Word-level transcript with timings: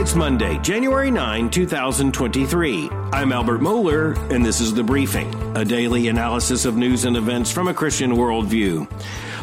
It's 0.00 0.14
Monday, 0.14 0.56
January 0.60 1.10
9, 1.10 1.50
2023. 1.50 2.88
I'm 3.12 3.32
Albert 3.32 3.60
Mohler, 3.60 4.16
and 4.30 4.42
this 4.42 4.58
is 4.58 4.72
The 4.72 4.82
Briefing, 4.82 5.30
a 5.54 5.62
daily 5.62 6.08
analysis 6.08 6.64
of 6.64 6.74
news 6.74 7.04
and 7.04 7.18
events 7.18 7.50
from 7.50 7.68
a 7.68 7.74
Christian 7.74 8.12
worldview. 8.12 8.90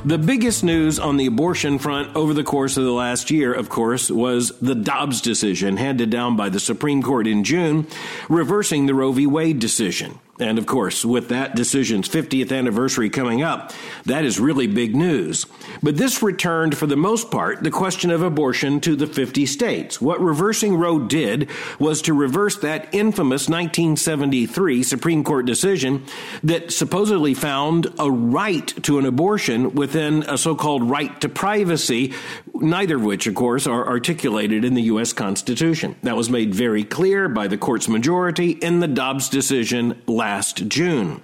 The 0.04 0.17
biggest 0.17 0.63
news 0.63 0.97
on 0.97 1.17
the 1.17 1.28
abortion 1.28 1.77
front 1.77 2.16
over 2.16 2.34
the 2.34 2.43
course 2.43 2.75
of 2.75 2.85
the 2.85 2.91
last 2.91 3.30
year, 3.30 3.54
of 3.54 3.70
course, 3.70 4.09
was 4.09 4.52
the 4.59 4.73
Dobbs 4.73 5.21
decision 5.21 5.77
handed 5.77 6.09
down 6.09 6.35
by 6.35 6.49
the 6.49 6.59
Supreme 6.59 7.03
Court 7.03 7.27
in 7.27 7.44
June, 7.44 7.85
reversing 8.27 8.88
the 8.88 8.95
Roe 8.95 9.12
v. 9.12 9.27
Wade 9.27 9.59
decision. 9.59 10.17
And 10.39 10.59
of 10.59 10.67
course, 10.67 11.04
with 11.04 11.29
that 11.29 11.55
decision's 11.55 12.07
50th 12.07 12.55
anniversary 12.55 13.09
coming 13.09 13.41
up, 13.41 13.73
that 14.05 14.23
is 14.23 14.39
really 14.39 14.67
big 14.67 14.95
news. 14.95 15.47
But 15.81 15.97
this 15.97 16.21
returned, 16.21 16.77
for 16.77 16.85
the 16.85 16.95
most 16.95 17.31
part, 17.31 17.63
the 17.63 17.71
question 17.71 18.12
of 18.12 18.21
abortion 18.21 18.79
to 18.81 18.95
the 18.95 19.07
50 19.07 19.48
states. 19.48 19.99
What 19.99 20.21
reversing 20.21 20.76
Roe 20.76 20.99
did 20.99 21.49
was 21.79 22.03
to 22.03 22.13
reverse 22.13 22.57
that 22.57 22.93
infamous 22.93 23.49
1973 23.49 24.84
Supreme 24.84 25.23
Court 25.23 25.45
decision 25.45 26.05
that 26.43 26.71
supposedly 26.71 27.34
found 27.34 27.88
a 27.98 28.12
right 28.12 28.67
to 28.84 28.99
an 28.99 29.05
abortion 29.05 29.73
within 29.73 30.23
a 30.23 30.38
so 30.38 30.55
called 30.55 30.88
right 30.88 31.20
to 31.21 31.29
privacy, 31.29 32.13
neither 32.54 32.98
of 32.98 33.04
which, 33.04 33.26
of 33.26 33.34
course, 33.34 33.65
are 33.65 33.88
articulated 33.88 34.63
in 34.63 34.76
the 34.76 34.84
U.S. 34.84 35.13
Constitution. 35.13 35.95
That 36.04 36.15
was 36.15 36.29
made 36.29 36.54
very 36.54 36.84
clear 36.84 37.27
by 37.27 37.48
the 37.48 37.57
court's 37.57 37.88
majority 37.88 38.51
in 38.51 38.79
the 38.81 38.88
Dobbs 38.88 39.29
decision 39.29 39.99
last 40.05 40.27
last 40.27 40.67
June. 40.67 41.22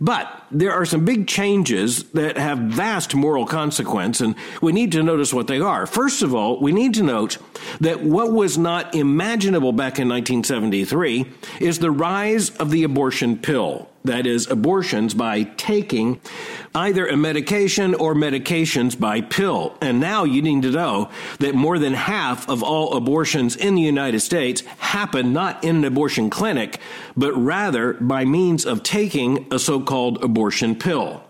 But 0.00 0.28
there 0.50 0.72
are 0.72 0.84
some 0.84 1.06
big 1.06 1.26
changes 1.26 2.04
that 2.10 2.36
have 2.36 2.58
vast 2.58 3.14
moral 3.14 3.46
consequence, 3.46 4.20
and 4.20 4.34
we 4.60 4.70
need 4.70 4.92
to 4.92 5.02
notice 5.02 5.32
what 5.32 5.46
they 5.46 5.60
are. 5.60 5.86
First 5.86 6.20
of 6.22 6.34
all, 6.34 6.60
we 6.60 6.70
need 6.70 6.92
to 6.94 7.02
note 7.02 7.38
that 7.80 8.02
what 8.02 8.32
was 8.32 8.58
not 8.58 8.94
imaginable 8.94 9.72
back 9.72 9.98
in 9.98 10.08
1973 10.10 11.24
is 11.60 11.78
the 11.78 11.90
rise 11.90 12.50
of 12.58 12.70
the 12.70 12.82
abortion 12.82 13.38
pill 13.38 13.88
that 14.04 14.26
is, 14.26 14.50
abortions 14.50 15.14
by 15.14 15.44
taking 15.44 16.20
either 16.74 17.06
a 17.06 17.16
medication 17.16 17.94
or 17.94 18.14
medications 18.14 18.98
by 18.98 19.22
pill. 19.22 19.76
And 19.80 19.98
now 19.98 20.24
you 20.24 20.42
need 20.42 20.62
to 20.62 20.70
know 20.70 21.10
that 21.38 21.54
more 21.54 21.78
than 21.78 21.94
half 21.94 22.46
of 22.48 22.62
all 22.62 22.94
abortions 22.94 23.56
in 23.56 23.74
the 23.74 23.82
United 23.82 24.20
States 24.20 24.60
happen 24.78 25.32
not 25.32 25.64
in 25.64 25.76
an 25.76 25.84
abortion 25.84 26.28
clinic, 26.28 26.78
but 27.16 27.32
rather 27.32 27.94
by 27.94 28.26
means 28.26 28.66
of 28.66 28.82
taking 28.82 29.46
a 29.50 29.58
so 29.58 29.80
called 29.80 30.22
abortion 30.22 30.74
pill. 30.74 31.22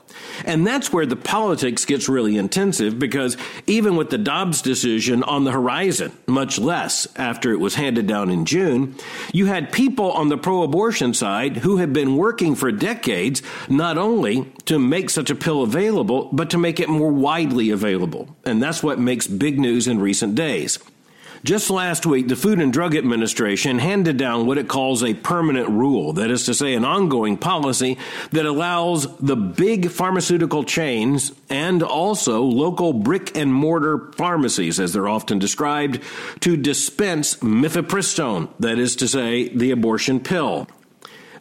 And 0.44 0.66
that's 0.66 0.92
where 0.92 1.06
the 1.06 1.16
politics 1.16 1.84
gets 1.84 2.08
really 2.08 2.36
intensive 2.36 2.98
because 2.98 3.36
even 3.66 3.96
with 3.96 4.10
the 4.10 4.18
Dobbs 4.18 4.62
decision 4.62 5.22
on 5.22 5.44
the 5.44 5.52
horizon, 5.52 6.12
much 6.26 6.58
less 6.58 7.06
after 7.16 7.52
it 7.52 7.60
was 7.60 7.74
handed 7.74 8.06
down 8.06 8.30
in 8.30 8.44
June, 8.44 8.96
you 9.32 9.46
had 9.46 9.72
people 9.72 10.12
on 10.12 10.28
the 10.28 10.38
pro 10.38 10.62
abortion 10.62 11.14
side 11.14 11.58
who 11.58 11.76
had 11.78 11.92
been 11.92 12.16
working 12.16 12.54
for 12.54 12.70
decades 12.72 13.42
not 13.68 13.98
only 13.98 14.50
to 14.66 14.78
make 14.78 15.10
such 15.10 15.30
a 15.30 15.34
pill 15.34 15.62
available, 15.62 16.28
but 16.32 16.50
to 16.50 16.58
make 16.58 16.80
it 16.80 16.88
more 16.88 17.12
widely 17.12 17.70
available. 17.70 18.34
And 18.44 18.62
that's 18.62 18.82
what 18.82 18.98
makes 18.98 19.26
big 19.26 19.58
news 19.58 19.86
in 19.86 20.00
recent 20.00 20.34
days. 20.34 20.78
Just 21.44 21.68
last 21.68 22.06
week, 22.06 22.28
the 22.28 22.36
Food 22.36 22.58
and 22.58 22.72
Drug 22.72 22.96
Administration 22.96 23.78
handed 23.78 24.16
down 24.16 24.46
what 24.46 24.56
it 24.56 24.66
calls 24.66 25.04
a 25.04 25.12
permanent 25.12 25.68
rule, 25.68 26.14
that 26.14 26.30
is 26.30 26.46
to 26.46 26.54
say, 26.54 26.72
an 26.72 26.86
ongoing 26.86 27.36
policy 27.36 27.98
that 28.30 28.46
allows 28.46 29.14
the 29.18 29.36
big 29.36 29.90
pharmaceutical 29.90 30.64
chains 30.64 31.32
and 31.50 31.82
also 31.82 32.40
local 32.40 32.94
brick 32.94 33.36
and 33.36 33.52
mortar 33.52 34.10
pharmacies, 34.12 34.80
as 34.80 34.94
they're 34.94 35.06
often 35.06 35.38
described, 35.38 36.00
to 36.40 36.56
dispense 36.56 37.36
mifepristone, 37.36 38.48
that 38.58 38.78
is 38.78 38.96
to 38.96 39.06
say, 39.06 39.50
the 39.50 39.70
abortion 39.70 40.20
pill. 40.20 40.66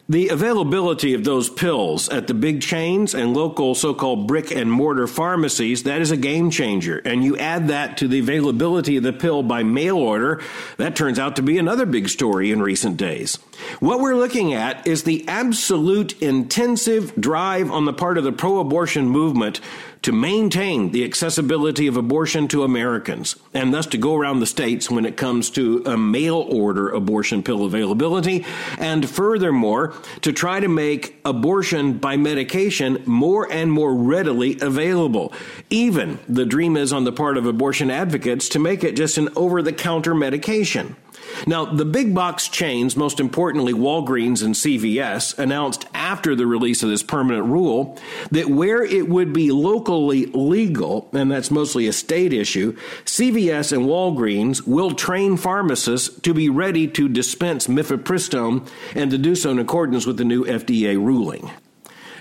The 0.06 0.28
availability 0.28 1.14
of 1.14 1.24
those 1.24 1.48
pills 1.48 2.10
at 2.10 2.26
the 2.26 2.34
big 2.34 2.60
chains 2.60 3.14
and 3.14 3.32
local 3.32 3.74
so 3.74 3.94
called 3.94 4.26
brick 4.26 4.50
and 4.50 4.70
mortar 4.70 5.06
pharmacies, 5.06 5.84
that 5.84 6.02
is 6.02 6.10
a 6.10 6.16
game 6.18 6.50
changer. 6.50 6.98
And 7.06 7.24
you 7.24 7.38
add 7.38 7.68
that 7.68 7.96
to 7.98 8.08
the 8.08 8.18
availability 8.18 8.98
of 8.98 9.02
the 9.02 9.14
pill 9.14 9.42
by 9.42 9.62
mail 9.62 9.96
order, 9.96 10.42
that 10.76 10.94
turns 10.94 11.18
out 11.18 11.36
to 11.36 11.42
be 11.42 11.56
another 11.56 11.86
big 11.86 12.10
story 12.10 12.50
in 12.50 12.60
recent 12.60 12.98
days. 12.98 13.36
What 13.80 14.00
we're 14.00 14.16
looking 14.16 14.52
at 14.52 14.86
is 14.86 15.04
the 15.04 15.26
absolute 15.26 16.20
intensive 16.20 17.16
drive 17.16 17.70
on 17.70 17.86
the 17.86 17.94
part 17.94 18.18
of 18.18 18.24
the 18.24 18.32
pro 18.32 18.58
abortion 18.58 19.08
movement 19.08 19.62
to 20.04 20.12
maintain 20.12 20.90
the 20.90 21.02
accessibility 21.02 21.86
of 21.86 21.96
abortion 21.96 22.46
to 22.46 22.62
Americans, 22.62 23.36
and 23.54 23.72
thus 23.72 23.86
to 23.86 23.96
go 23.96 24.14
around 24.14 24.38
the 24.38 24.46
states 24.46 24.90
when 24.90 25.06
it 25.06 25.16
comes 25.16 25.48
to 25.48 25.82
a 25.86 25.96
mail 25.96 26.36
order 26.36 26.90
abortion 26.90 27.42
pill 27.42 27.64
availability, 27.64 28.44
and 28.78 29.08
furthermore, 29.08 29.94
to 30.20 30.30
try 30.30 30.60
to 30.60 30.68
make 30.68 31.18
abortion 31.24 31.94
by 31.96 32.18
medication 32.18 33.02
more 33.06 33.50
and 33.50 33.72
more 33.72 33.94
readily 33.94 34.58
available. 34.60 35.32
Even 35.70 36.18
the 36.28 36.44
dream 36.44 36.76
is 36.76 36.92
on 36.92 37.04
the 37.04 37.12
part 37.12 37.38
of 37.38 37.46
abortion 37.46 37.90
advocates 37.90 38.50
to 38.50 38.58
make 38.58 38.84
it 38.84 38.96
just 38.96 39.16
an 39.16 39.30
over 39.34 39.62
the 39.62 39.72
counter 39.72 40.14
medication. 40.14 40.96
Now, 41.46 41.64
the 41.64 41.84
big 41.84 42.14
box 42.14 42.48
chains, 42.48 42.96
most 42.96 43.20
importantly 43.20 43.72
Walgreens 43.72 44.42
and 44.42 44.54
CVS, 44.54 45.38
announced 45.38 45.86
after 45.94 46.34
the 46.34 46.46
release 46.46 46.82
of 46.82 46.88
this 46.88 47.02
permanent 47.02 47.46
rule 47.46 47.98
that 48.30 48.48
where 48.48 48.82
it 48.82 49.08
would 49.08 49.32
be 49.32 49.50
locally 49.50 50.26
legal, 50.26 51.08
and 51.12 51.30
that's 51.30 51.50
mostly 51.50 51.86
a 51.86 51.92
state 51.92 52.32
issue, 52.32 52.76
CVS 53.04 53.72
and 53.72 53.86
Walgreens 53.86 54.66
will 54.66 54.92
train 54.92 55.36
pharmacists 55.36 56.20
to 56.20 56.34
be 56.34 56.48
ready 56.48 56.86
to 56.88 57.08
dispense 57.08 57.66
mifepristone 57.66 58.66
and 58.94 59.10
to 59.10 59.18
do 59.18 59.34
so 59.34 59.50
in 59.50 59.58
accordance 59.58 60.06
with 60.06 60.16
the 60.16 60.24
new 60.24 60.44
FDA 60.44 60.96
ruling. 60.96 61.50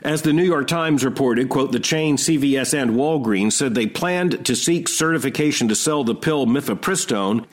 As 0.04 0.22
the 0.22 0.34
New 0.34 0.44
York 0.44 0.68
Times 0.68 1.06
reported, 1.06 1.48
quote, 1.48 1.72
the 1.72 1.80
chain 1.80 2.18
CVS 2.18 2.78
and 2.78 2.92
Walgreens 2.92 3.54
said 3.54 3.74
they 3.74 3.88
planned 3.88 4.46
to 4.46 4.54
seek 4.54 4.90
certification 4.90 5.70
to 5.70 5.76
sell 5.76 6.04
the 6.04 6.14
pill 6.14 6.46
mifepristone, 6.46 7.46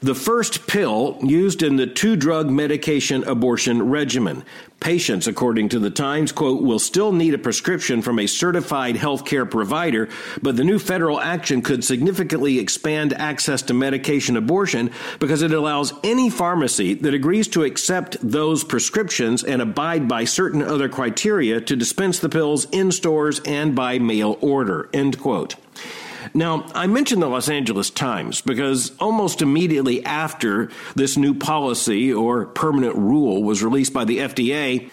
the 0.00 0.16
first 0.16 0.66
pill 0.66 1.16
used 1.22 1.62
in 1.62 1.76
the 1.76 1.86
two 1.86 2.16
drug 2.16 2.50
medication 2.50 3.22
abortion 3.22 3.88
regimen. 3.88 4.44
Patients, 4.82 5.28
according 5.28 5.68
to 5.68 5.78
the 5.78 5.90
Times, 5.90 6.32
quote, 6.32 6.60
will 6.60 6.80
still 6.80 7.12
need 7.12 7.34
a 7.34 7.38
prescription 7.38 8.02
from 8.02 8.18
a 8.18 8.26
certified 8.26 8.96
healthcare 8.96 9.48
provider, 9.48 10.08
but 10.42 10.56
the 10.56 10.64
new 10.64 10.80
federal 10.80 11.20
action 11.20 11.62
could 11.62 11.84
significantly 11.84 12.58
expand 12.58 13.12
access 13.12 13.62
to 13.62 13.74
medication 13.74 14.36
abortion 14.36 14.90
because 15.20 15.42
it 15.42 15.52
allows 15.52 15.92
any 16.02 16.28
pharmacy 16.28 16.94
that 16.94 17.14
agrees 17.14 17.46
to 17.46 17.62
accept 17.62 18.16
those 18.28 18.64
prescriptions 18.64 19.44
and 19.44 19.62
abide 19.62 20.08
by 20.08 20.24
certain 20.24 20.62
other 20.62 20.88
criteria 20.88 21.60
to 21.60 21.76
dispense 21.76 22.18
the 22.18 22.28
pills 22.28 22.66
in 22.72 22.90
stores 22.90 23.40
and 23.46 23.76
by 23.76 24.00
mail 24.00 24.36
order, 24.40 24.90
end 24.92 25.16
quote. 25.16 25.54
Now, 26.34 26.66
I 26.74 26.86
mentioned 26.86 27.22
the 27.22 27.28
Los 27.28 27.48
Angeles 27.48 27.90
Times 27.90 28.40
because 28.40 28.96
almost 28.98 29.42
immediately 29.42 30.04
after 30.04 30.70
this 30.94 31.16
new 31.16 31.34
policy 31.34 32.12
or 32.12 32.46
permanent 32.46 32.96
rule 32.96 33.42
was 33.42 33.62
released 33.62 33.92
by 33.92 34.04
the 34.04 34.18
FDA, 34.18 34.90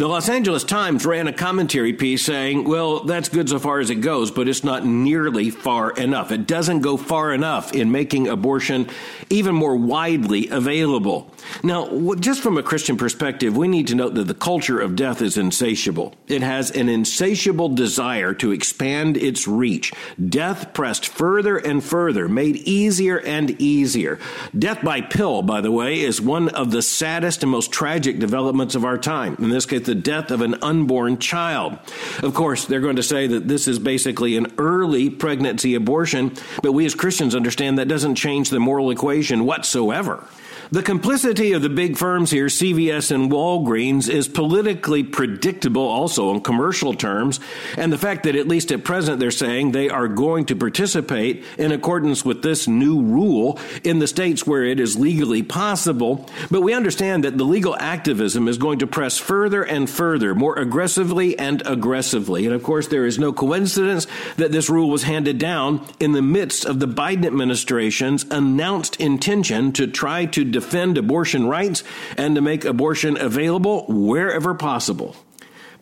the 0.00 0.08
Los 0.08 0.30
Angeles 0.30 0.64
Times 0.64 1.04
ran 1.04 1.28
a 1.28 1.32
commentary 1.32 1.92
piece 1.92 2.24
saying, 2.24 2.64
well, 2.64 3.04
that's 3.04 3.28
good 3.28 3.50
so 3.50 3.58
far 3.58 3.80
as 3.80 3.90
it 3.90 3.96
goes, 3.96 4.30
but 4.30 4.48
it's 4.48 4.64
not 4.64 4.86
nearly 4.86 5.50
far 5.50 5.90
enough. 5.90 6.32
It 6.32 6.46
doesn't 6.46 6.80
go 6.80 6.96
far 6.96 7.34
enough 7.34 7.74
in 7.74 7.92
making 7.92 8.26
abortion 8.26 8.88
even 9.28 9.54
more 9.54 9.76
widely 9.76 10.48
available. 10.48 11.30
Now, 11.62 12.14
just 12.14 12.42
from 12.42 12.56
a 12.56 12.62
Christian 12.62 12.96
perspective, 12.96 13.58
we 13.58 13.68
need 13.68 13.88
to 13.88 13.94
note 13.94 14.14
that 14.14 14.26
the 14.26 14.32
culture 14.32 14.80
of 14.80 14.96
death 14.96 15.20
is 15.20 15.36
insatiable. 15.36 16.14
It 16.28 16.40
has 16.40 16.70
an 16.70 16.88
insatiable 16.88 17.68
desire 17.68 18.32
to 18.32 18.52
expand 18.52 19.18
its 19.18 19.46
reach. 19.46 19.92
Death 20.30 20.72
pressed 20.72 21.08
further 21.08 21.58
and 21.58 21.84
further, 21.84 22.26
made 22.26 22.56
easier 22.56 23.20
and 23.20 23.50
easier. 23.60 24.18
Death 24.58 24.82
by 24.82 25.02
pill, 25.02 25.42
by 25.42 25.60
the 25.60 25.70
way, 25.70 26.00
is 26.00 26.22
one 26.22 26.48
of 26.48 26.70
the 26.70 26.80
saddest 26.80 27.42
and 27.42 27.52
most 27.52 27.70
tragic 27.70 28.18
developments 28.18 28.74
of 28.74 28.86
our 28.86 28.96
time. 28.96 29.36
In 29.38 29.50
this 29.50 29.66
case, 29.66 29.89
the 29.90 29.94
death 29.96 30.30
of 30.30 30.40
an 30.40 30.54
unborn 30.62 31.18
child. 31.18 31.76
Of 32.22 32.32
course, 32.32 32.64
they're 32.64 32.80
going 32.80 32.94
to 32.94 33.02
say 33.02 33.26
that 33.26 33.48
this 33.48 33.66
is 33.66 33.80
basically 33.80 34.36
an 34.36 34.54
early 34.56 35.10
pregnancy 35.10 35.74
abortion, 35.74 36.36
but 36.62 36.70
we 36.70 36.86
as 36.86 36.94
Christians 36.94 37.34
understand 37.34 37.80
that 37.80 37.88
doesn't 37.88 38.14
change 38.14 38.50
the 38.50 38.60
moral 38.60 38.92
equation 38.92 39.46
whatsoever. 39.46 40.24
The 40.72 40.84
complicity 40.84 41.52
of 41.52 41.62
the 41.62 41.68
big 41.68 41.96
firms 41.96 42.30
here, 42.30 42.46
CVS 42.46 43.10
and 43.10 43.28
Walgreens, 43.28 44.08
is 44.08 44.28
politically 44.28 45.02
predictable 45.02 45.82
also 45.82 46.30
in 46.32 46.42
commercial 46.42 46.94
terms. 46.94 47.40
And 47.76 47.92
the 47.92 47.98
fact 47.98 48.22
that, 48.22 48.36
at 48.36 48.46
least 48.46 48.70
at 48.70 48.84
present, 48.84 49.18
they're 49.18 49.32
saying 49.32 49.72
they 49.72 49.88
are 49.88 50.06
going 50.06 50.44
to 50.44 50.54
participate 50.54 51.44
in 51.58 51.72
accordance 51.72 52.24
with 52.24 52.42
this 52.42 52.68
new 52.68 53.02
rule 53.02 53.58
in 53.82 53.98
the 53.98 54.06
states 54.06 54.46
where 54.46 54.62
it 54.62 54.78
is 54.78 54.96
legally 54.96 55.42
possible. 55.42 56.30
But 56.52 56.60
we 56.60 56.72
understand 56.72 57.24
that 57.24 57.36
the 57.36 57.42
legal 57.42 57.74
activism 57.76 58.46
is 58.46 58.56
going 58.56 58.78
to 58.78 58.86
press 58.86 59.18
further 59.18 59.64
and 59.64 59.90
further, 59.90 60.36
more 60.36 60.56
aggressively 60.56 61.36
and 61.36 61.66
aggressively. 61.66 62.46
And 62.46 62.54
of 62.54 62.62
course, 62.62 62.86
there 62.86 63.06
is 63.06 63.18
no 63.18 63.32
coincidence 63.32 64.06
that 64.36 64.52
this 64.52 64.70
rule 64.70 64.88
was 64.88 65.02
handed 65.02 65.38
down 65.38 65.84
in 65.98 66.12
the 66.12 66.22
midst 66.22 66.64
of 66.64 66.78
the 66.78 66.86
Biden 66.86 67.26
administration's 67.26 68.24
announced 68.30 68.94
intention 69.00 69.72
to 69.72 69.88
try 69.88 70.26
to 70.26 70.59
defend 70.60 70.98
abortion 70.98 71.46
rights 71.46 71.82
and 72.16 72.34
to 72.34 72.40
make 72.40 72.64
abortion 72.64 73.20
available 73.20 73.86
wherever 73.88 74.54
possible. 74.54 75.16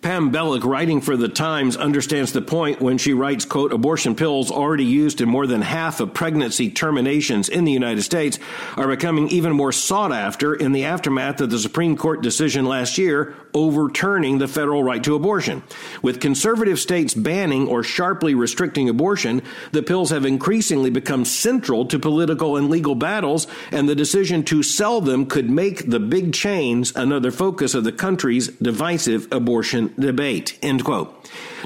Pam 0.01 0.31
Belluck, 0.31 0.63
writing 0.63 1.01
for 1.01 1.17
The 1.17 1.29
Times, 1.29 1.77
understands 1.77 2.33
the 2.33 2.41
point 2.41 2.81
when 2.81 2.99
she 2.99 3.15
writes, 3.15 3.45
quote, 3.45 3.73
abortion 3.73 4.15
pills 4.15 4.51
already 4.51 4.85
used 4.85 5.21
in 5.21 5.29
more 5.29 5.47
than 5.47 5.61
half 5.61 5.99
of 5.99 6.15
pregnancy 6.15 6.71
terminations 6.71 7.49
in 7.49 7.65
the 7.65 7.73
United 7.73 8.03
States 8.03 8.39
are 8.77 8.87
becoming 8.87 9.29
even 9.31 9.53
more 9.53 9.73
sought 9.73 10.13
after 10.13 10.55
in 10.55 10.71
the 10.71 10.85
aftermath 10.85 11.41
of 11.41 11.51
the 11.51 11.59
Supreme 11.59 11.97
Court 11.97 12.23
decision 12.23 12.65
last 12.65 12.97
year 12.97 13.35
overturning 13.55 14.39
the 14.39 14.49
federal 14.49 14.83
right 14.83 15.03
to 15.05 15.15
abortion. 15.15 15.62
With 16.03 16.21
conservative 16.21 16.79
states 16.79 17.15
banning 17.15 17.69
or 17.69 17.83
sharply 17.83 18.35
restricting 18.35 18.89
abortion, 18.89 19.43
the 19.73 19.83
pills 19.83 20.11
have 20.11 20.25
increasingly 20.25 20.91
become 20.91 21.25
central 21.25 21.87
to 21.87 21.99
political 21.99 22.56
and 22.56 22.71
legal 22.71 22.95
battles, 22.95 23.47
and 23.71 23.89
the 23.89 23.95
decision 23.95 24.43
to 24.45 24.62
sell 24.62 25.00
them 25.00 25.27
could 25.27 25.50
make 25.50 25.91
the 25.91 26.00
big 26.00 26.33
chains 26.33 26.93
another 26.97 27.31
focus 27.31 27.75
of 27.75 27.85
the 27.85 27.93
country's 27.93 28.49
divisive 28.49 29.29
abortion 29.33 29.94
debate, 29.99 30.59
end 30.62 30.85
quote. 30.85 31.15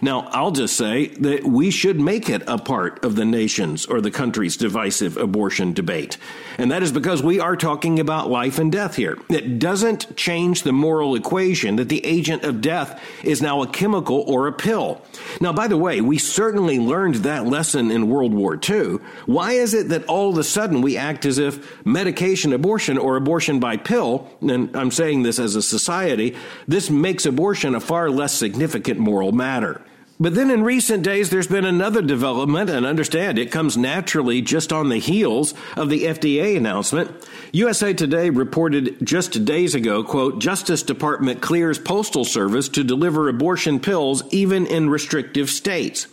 Now, 0.00 0.28
I'll 0.30 0.50
just 0.50 0.76
say 0.76 1.08
that 1.08 1.44
we 1.44 1.70
should 1.70 2.00
make 2.00 2.28
it 2.28 2.42
a 2.48 2.58
part 2.58 3.04
of 3.04 3.14
the 3.14 3.24
nation's 3.24 3.86
or 3.86 4.00
the 4.00 4.10
country's 4.10 4.56
divisive 4.56 5.16
abortion 5.16 5.72
debate. 5.72 6.16
And 6.58 6.72
that 6.72 6.82
is 6.82 6.90
because 6.90 7.22
we 7.22 7.38
are 7.38 7.56
talking 7.56 8.00
about 8.00 8.30
life 8.30 8.58
and 8.58 8.72
death 8.72 8.96
here. 8.96 9.18
It 9.28 9.58
doesn't 9.58 10.16
change 10.16 10.62
the 10.62 10.72
moral 10.72 11.14
equation 11.14 11.71
that 11.76 11.88
the 11.88 12.04
agent 12.04 12.44
of 12.44 12.60
death 12.60 13.00
is 13.22 13.42
now 13.42 13.62
a 13.62 13.66
chemical 13.66 14.24
or 14.26 14.46
a 14.46 14.52
pill. 14.52 15.00
Now, 15.40 15.52
by 15.52 15.68
the 15.68 15.76
way, 15.76 16.00
we 16.00 16.18
certainly 16.18 16.78
learned 16.78 17.16
that 17.16 17.46
lesson 17.46 17.90
in 17.90 18.08
World 18.08 18.34
War 18.34 18.58
II. 18.68 18.98
Why 19.26 19.52
is 19.52 19.74
it 19.74 19.88
that 19.88 20.04
all 20.06 20.30
of 20.30 20.38
a 20.38 20.44
sudden 20.44 20.82
we 20.82 20.96
act 20.96 21.24
as 21.24 21.38
if 21.38 21.84
medication 21.86 22.52
abortion 22.52 22.98
or 22.98 23.16
abortion 23.16 23.60
by 23.60 23.76
pill, 23.76 24.28
and 24.40 24.74
I'm 24.76 24.90
saying 24.90 25.22
this 25.22 25.38
as 25.38 25.56
a 25.56 25.62
society, 25.62 26.36
this 26.66 26.90
makes 26.90 27.26
abortion 27.26 27.74
a 27.74 27.80
far 27.80 28.10
less 28.10 28.34
significant 28.34 28.98
moral 28.98 29.32
matter? 29.32 29.82
But 30.22 30.36
then 30.36 30.52
in 30.52 30.62
recent 30.62 31.02
days, 31.02 31.30
there's 31.30 31.48
been 31.48 31.64
another 31.64 32.00
development, 32.00 32.70
and 32.70 32.86
understand 32.86 33.40
it 33.40 33.50
comes 33.50 33.76
naturally 33.76 34.40
just 34.40 34.72
on 34.72 34.88
the 34.88 34.98
heels 34.98 35.52
of 35.76 35.88
the 35.88 36.04
FDA 36.04 36.56
announcement. 36.56 37.10
USA 37.50 37.92
Today 37.92 38.30
reported 38.30 39.04
just 39.04 39.44
days 39.44 39.74
ago, 39.74 40.04
quote, 40.04 40.38
Justice 40.38 40.84
Department 40.84 41.42
clears 41.42 41.80
Postal 41.80 42.24
Service 42.24 42.68
to 42.68 42.84
deliver 42.84 43.28
abortion 43.28 43.80
pills 43.80 44.22
even 44.32 44.64
in 44.64 44.88
restrictive 44.88 45.50
states. 45.50 46.06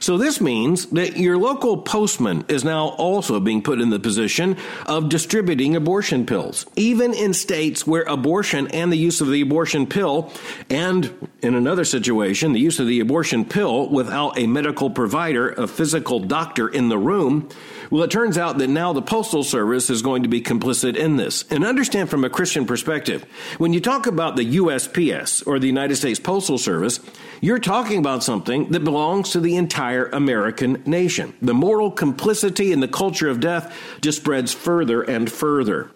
So 0.00 0.18
this 0.18 0.40
means 0.40 0.86
that 0.86 1.16
your 1.16 1.38
local 1.38 1.78
postman 1.78 2.44
is 2.48 2.64
now 2.64 2.88
also 2.88 3.40
being 3.40 3.62
put 3.62 3.80
in 3.80 3.90
the 3.90 3.98
position 3.98 4.56
of 4.86 5.08
distributing 5.08 5.76
abortion 5.76 6.26
pills, 6.26 6.66
even 6.76 7.14
in 7.14 7.32
states 7.34 7.86
where 7.86 8.02
abortion 8.02 8.68
and 8.68 8.92
the 8.92 8.96
use 8.96 9.20
of 9.20 9.30
the 9.30 9.40
abortion 9.40 9.86
pill, 9.86 10.32
and 10.70 11.28
in 11.42 11.54
another 11.54 11.84
situation, 11.84 12.52
the 12.52 12.60
use 12.60 12.80
of 12.80 12.86
the 12.86 13.00
abortion 13.00 13.44
pill 13.44 13.88
without 13.88 14.38
a 14.38 14.46
medical 14.46 14.90
provider, 14.90 15.50
a 15.50 15.66
physical 15.66 16.20
doctor 16.20 16.68
in 16.68 16.88
the 16.88 16.98
room, 16.98 17.48
well, 17.90 18.02
it 18.02 18.10
turns 18.10 18.38
out 18.38 18.58
that 18.58 18.68
now 18.68 18.92
the 18.92 19.02
Postal 19.02 19.44
Service 19.44 19.90
is 19.90 20.02
going 20.02 20.22
to 20.22 20.28
be 20.28 20.40
complicit 20.40 20.96
in 20.96 21.16
this. 21.16 21.44
And 21.50 21.64
understand 21.64 22.10
from 22.10 22.24
a 22.24 22.30
Christian 22.30 22.66
perspective, 22.66 23.24
when 23.58 23.72
you 23.72 23.80
talk 23.80 24.06
about 24.06 24.36
the 24.36 24.56
USPS 24.56 25.46
or 25.46 25.58
the 25.58 25.66
United 25.66 25.96
States 25.96 26.20
Postal 26.20 26.58
Service, 26.58 27.00
you're 27.40 27.58
talking 27.58 27.98
about 27.98 28.24
something 28.24 28.70
that 28.70 28.84
belongs 28.84 29.30
to 29.30 29.40
the 29.40 29.56
entire 29.56 30.06
American 30.06 30.82
nation. 30.86 31.34
The 31.40 31.54
moral 31.54 31.90
complicity 31.90 32.72
in 32.72 32.80
the 32.80 32.88
culture 32.88 33.28
of 33.28 33.40
death 33.40 33.76
just 34.00 34.18
spreads 34.18 34.52
further 34.52 35.02
and 35.02 35.30
further. 35.30 35.90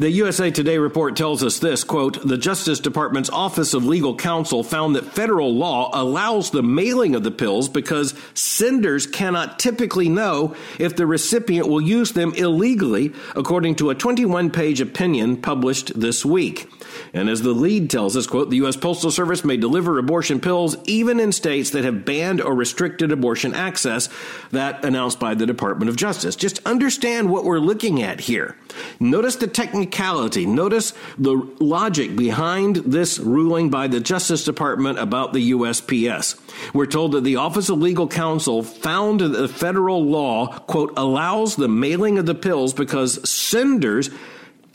The 0.00 0.12
USA 0.12 0.52
Today 0.52 0.78
report 0.78 1.16
tells 1.16 1.42
us 1.42 1.58
this 1.58 1.82
quote, 1.82 2.24
the 2.24 2.38
Justice 2.38 2.78
Department's 2.78 3.30
Office 3.30 3.74
of 3.74 3.84
Legal 3.84 4.14
Counsel 4.14 4.62
found 4.62 4.94
that 4.94 5.04
federal 5.04 5.52
law 5.52 5.90
allows 5.92 6.52
the 6.52 6.62
mailing 6.62 7.16
of 7.16 7.24
the 7.24 7.32
pills 7.32 7.68
because 7.68 8.14
senders 8.32 9.08
cannot 9.08 9.58
typically 9.58 10.08
know 10.08 10.54
if 10.78 10.94
the 10.94 11.04
recipient 11.04 11.66
will 11.66 11.80
use 11.80 12.12
them 12.12 12.32
illegally, 12.34 13.12
according 13.34 13.74
to 13.74 13.90
a 13.90 13.94
21 13.96 14.50
page 14.52 14.80
opinion 14.80 15.36
published 15.36 15.98
this 15.98 16.24
week. 16.24 16.70
And 17.12 17.28
as 17.28 17.42
the 17.42 17.50
lead 17.50 17.90
tells 17.90 18.16
us, 18.16 18.28
quote, 18.28 18.50
the 18.50 18.56
U.S. 18.58 18.76
Postal 18.76 19.10
Service 19.10 19.44
may 19.44 19.56
deliver 19.56 19.98
abortion 19.98 20.38
pills 20.38 20.76
even 20.84 21.18
in 21.18 21.32
states 21.32 21.70
that 21.70 21.82
have 21.82 22.04
banned 22.04 22.40
or 22.40 22.54
restricted 22.54 23.10
abortion 23.10 23.52
access, 23.52 24.08
that 24.52 24.84
announced 24.84 25.18
by 25.18 25.34
the 25.34 25.44
Department 25.44 25.88
of 25.88 25.96
Justice. 25.96 26.36
Just 26.36 26.64
understand 26.64 27.30
what 27.30 27.44
we're 27.44 27.58
looking 27.58 28.00
at 28.00 28.20
here. 28.20 28.56
Notice 29.00 29.36
the 29.36 29.46
technicality. 29.46 30.46
Notice 30.46 30.92
the 31.18 31.34
logic 31.60 32.16
behind 32.16 32.76
this 32.76 33.18
ruling 33.18 33.70
by 33.70 33.88
the 33.88 34.00
Justice 34.00 34.44
Department 34.44 34.98
about 34.98 35.32
the 35.32 35.52
USPS. 35.52 36.38
We're 36.74 36.86
told 36.86 37.12
that 37.12 37.24
the 37.24 37.36
Office 37.36 37.68
of 37.68 37.78
Legal 37.78 38.08
Counsel 38.08 38.62
found 38.62 39.20
that 39.20 39.28
the 39.28 39.48
federal 39.48 40.04
law, 40.04 40.58
quote, 40.60 40.92
allows 40.96 41.56
the 41.56 41.68
mailing 41.68 42.18
of 42.18 42.26
the 42.26 42.34
pills 42.34 42.72
because 42.72 43.28
senders 43.28 44.10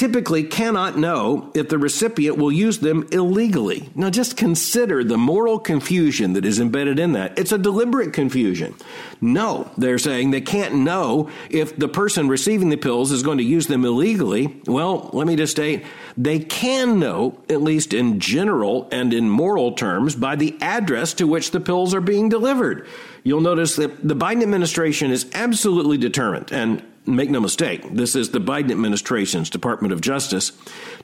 typically 0.03 0.43
cannot 0.43 0.97
know 0.97 1.49
if 1.53 1.69
the 1.69 1.77
recipient 1.77 2.37
will 2.37 2.51
use 2.51 2.79
them 2.79 3.07
illegally. 3.13 3.89
Now, 3.95 4.09
just 4.09 4.35
consider 4.35 5.01
the 5.01 5.17
moral 5.17 5.57
confusion 5.57 6.33
that 6.33 6.43
is 6.43 6.59
embedded 6.59 6.99
in 6.99 7.13
that. 7.13 7.39
It's 7.39 7.53
a 7.53 7.57
deliberate 7.57 8.11
confusion. 8.11 8.75
No, 9.21 9.71
they're 9.77 9.97
saying 9.97 10.31
they 10.31 10.41
can't 10.41 10.75
know 10.75 11.29
if 11.49 11.77
the 11.77 11.87
person 11.87 12.27
receiving 12.27 12.67
the 12.67 12.75
pills 12.75 13.13
is 13.13 13.23
going 13.23 13.37
to 13.37 13.45
use 13.45 13.67
them 13.67 13.85
illegally. 13.85 14.59
Well, 14.65 15.09
let 15.13 15.25
me 15.25 15.37
just 15.37 15.53
state 15.53 15.85
they 16.17 16.39
can 16.39 16.99
know, 16.99 17.39
at 17.49 17.61
least 17.61 17.93
in 17.93 18.19
general 18.19 18.89
and 18.91 19.13
in 19.13 19.29
moral 19.29 19.71
terms, 19.71 20.15
by 20.15 20.35
the 20.35 20.57
address 20.61 21.13
to 21.13 21.27
which 21.27 21.51
the 21.51 21.61
pills 21.61 21.93
are 21.93 22.01
being 22.01 22.27
delivered. 22.27 22.85
You'll 23.23 23.39
notice 23.39 23.77
that 23.77 24.05
the 24.05 24.17
Biden 24.17 24.43
administration 24.43 25.11
is 25.11 25.31
absolutely 25.33 25.97
determined, 25.97 26.51
and 26.51 26.83
make 27.05 27.29
no 27.29 27.39
mistake, 27.39 27.93
this 27.93 28.15
is 28.15 28.29
the 28.29 28.39
Biden 28.39 28.71
administration's 28.71 29.49
Department 29.49 29.93
of 29.93 30.01
Justice, 30.01 30.51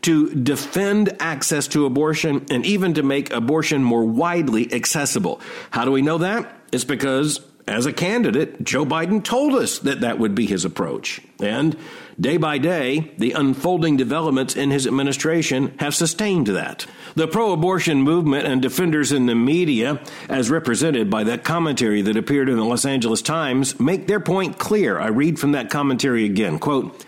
to 0.02 0.34
defend 0.34 1.16
access 1.20 1.68
to 1.70 1.86
abortion 1.86 2.46
and 2.50 2.66
even 2.66 2.94
to 2.94 3.04
make 3.04 3.32
abortion 3.32 3.84
more 3.84 4.06
widely 4.06 4.72
accessible. 4.74 5.42
How 5.72 5.86
do 5.86 5.92
we 5.92 6.02
know 6.02 6.20
that? 6.20 6.52
It's 6.72 6.84
because 6.84 7.42
as 7.70 7.86
a 7.86 7.94
candidate, 7.94 8.64
Joe 8.64 8.86
Biden 8.86 9.24
told 9.24 9.54
us 9.54 9.80
that 9.80 10.02
that 10.02 10.18
would 10.20 10.34
be 10.34 10.46
his 10.46 10.66
approach. 10.66 11.22
And 11.40 11.78
day 12.20 12.38
by 12.38 12.58
day, 12.58 13.12
the 13.18 13.34
unfolding 13.34 13.96
developments 13.96 14.56
in 14.56 14.72
his 14.72 14.88
administration 14.88 15.74
have 15.80 15.94
sustained 15.94 16.48
that. 16.48 16.86
The 17.16 17.28
pro 17.28 17.52
abortion 17.52 18.02
movement 18.02 18.48
and 18.48 18.62
defenders 18.62 19.12
in 19.12 19.26
the 19.26 19.36
media, 19.36 20.02
as 20.28 20.50
represented 20.50 21.10
by 21.10 21.24
that 21.26 21.44
commentary 21.44 22.02
that 22.02 22.18
appeared 22.18 22.50
in 22.50 22.58
the 22.58 22.66
Los 22.66 22.86
Angeles 22.86 23.22
Times, 23.22 23.80
make 23.80 24.08
their 24.08 24.20
point 24.20 24.58
clear. 24.58 25.00
I 25.00 25.08
read 25.08 25.40
from 25.40 25.52
that 25.54 25.70
commentary 25.70 26.26
again. 26.26 26.60
Quote, 26.60 27.06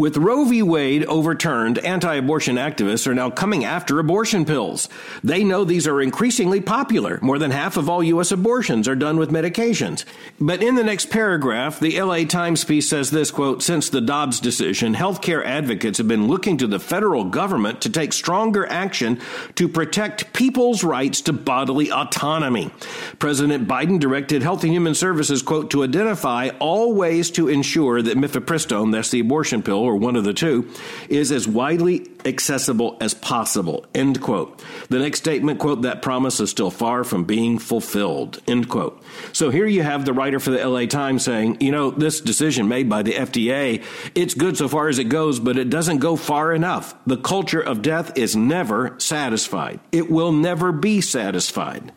with 0.00 0.16
Roe 0.16 0.46
v. 0.46 0.62
Wade 0.62 1.04
overturned, 1.04 1.76
anti 1.80 2.14
abortion 2.14 2.56
activists 2.56 3.06
are 3.06 3.14
now 3.14 3.28
coming 3.28 3.66
after 3.66 3.98
abortion 3.98 4.46
pills. 4.46 4.88
They 5.22 5.44
know 5.44 5.62
these 5.62 5.86
are 5.86 6.00
increasingly 6.00 6.62
popular. 6.62 7.18
More 7.20 7.38
than 7.38 7.50
half 7.50 7.76
of 7.76 7.90
all 7.90 8.02
U.S. 8.04 8.32
abortions 8.32 8.88
are 8.88 8.96
done 8.96 9.18
with 9.18 9.28
medications. 9.28 10.06
But 10.40 10.62
in 10.62 10.74
the 10.74 10.84
next 10.84 11.10
paragraph, 11.10 11.80
the 11.80 12.00
LA 12.00 12.24
Times 12.24 12.64
piece 12.64 12.88
says 12.88 13.10
this 13.10 13.30
quote, 13.30 13.62
Since 13.62 13.90
the 13.90 14.00
Dobbs 14.00 14.40
decision, 14.40 14.94
healthcare 14.94 15.44
advocates 15.44 15.98
have 15.98 16.08
been 16.08 16.28
looking 16.28 16.56
to 16.56 16.66
the 16.66 16.80
federal 16.80 17.24
government 17.24 17.82
to 17.82 17.90
take 17.90 18.14
stronger 18.14 18.66
action 18.66 19.20
to 19.56 19.68
protect 19.68 20.32
people's 20.32 20.82
rights 20.82 21.20
to 21.22 21.34
bodily 21.34 21.92
autonomy. 21.92 22.70
President 23.18 23.68
Biden 23.68 24.00
directed 24.00 24.42
Health 24.42 24.64
and 24.64 24.72
Human 24.72 24.94
Services, 24.94 25.42
quote, 25.42 25.70
to 25.72 25.84
identify 25.84 26.48
all 26.58 26.94
ways 26.94 27.30
to 27.32 27.48
ensure 27.48 28.00
that 28.00 28.16
mifepristone, 28.16 28.92
that's 28.92 29.10
the 29.10 29.20
abortion 29.20 29.62
pill, 29.62 29.89
or 29.90 29.96
one 29.96 30.16
of 30.16 30.24
the 30.24 30.32
two, 30.32 30.70
is 31.08 31.32
as 31.32 31.48
widely 31.48 32.06
accessible 32.24 32.96
as 33.00 33.14
possible. 33.14 33.84
End 33.94 34.20
quote. 34.20 34.62
The 34.88 34.98
next 34.98 35.18
statement, 35.18 35.58
quote, 35.58 35.82
that 35.82 36.02
promise 36.02 36.38
is 36.40 36.50
still 36.50 36.70
far 36.70 37.02
from 37.04 37.24
being 37.24 37.58
fulfilled. 37.58 38.40
End 38.46 38.68
quote. 38.68 39.02
So 39.32 39.50
here 39.50 39.66
you 39.66 39.82
have 39.82 40.04
the 40.04 40.12
writer 40.12 40.38
for 40.38 40.50
the 40.50 40.66
LA 40.66 40.86
Times 40.86 41.24
saying, 41.24 41.58
you 41.60 41.72
know, 41.72 41.90
this 41.90 42.20
decision 42.20 42.68
made 42.68 42.88
by 42.88 43.02
the 43.02 43.12
FDA, 43.12 43.84
it's 44.14 44.34
good 44.34 44.56
so 44.56 44.68
far 44.68 44.88
as 44.88 44.98
it 44.98 45.04
goes, 45.04 45.40
but 45.40 45.58
it 45.58 45.70
doesn't 45.70 45.98
go 45.98 46.16
far 46.16 46.52
enough. 46.54 46.94
The 47.06 47.16
culture 47.16 47.60
of 47.60 47.82
death 47.82 48.16
is 48.16 48.36
never 48.36 48.94
satisfied. 48.98 49.80
It 49.92 50.10
will 50.10 50.32
never 50.32 50.72
be 50.72 51.00
satisfied. 51.00 51.92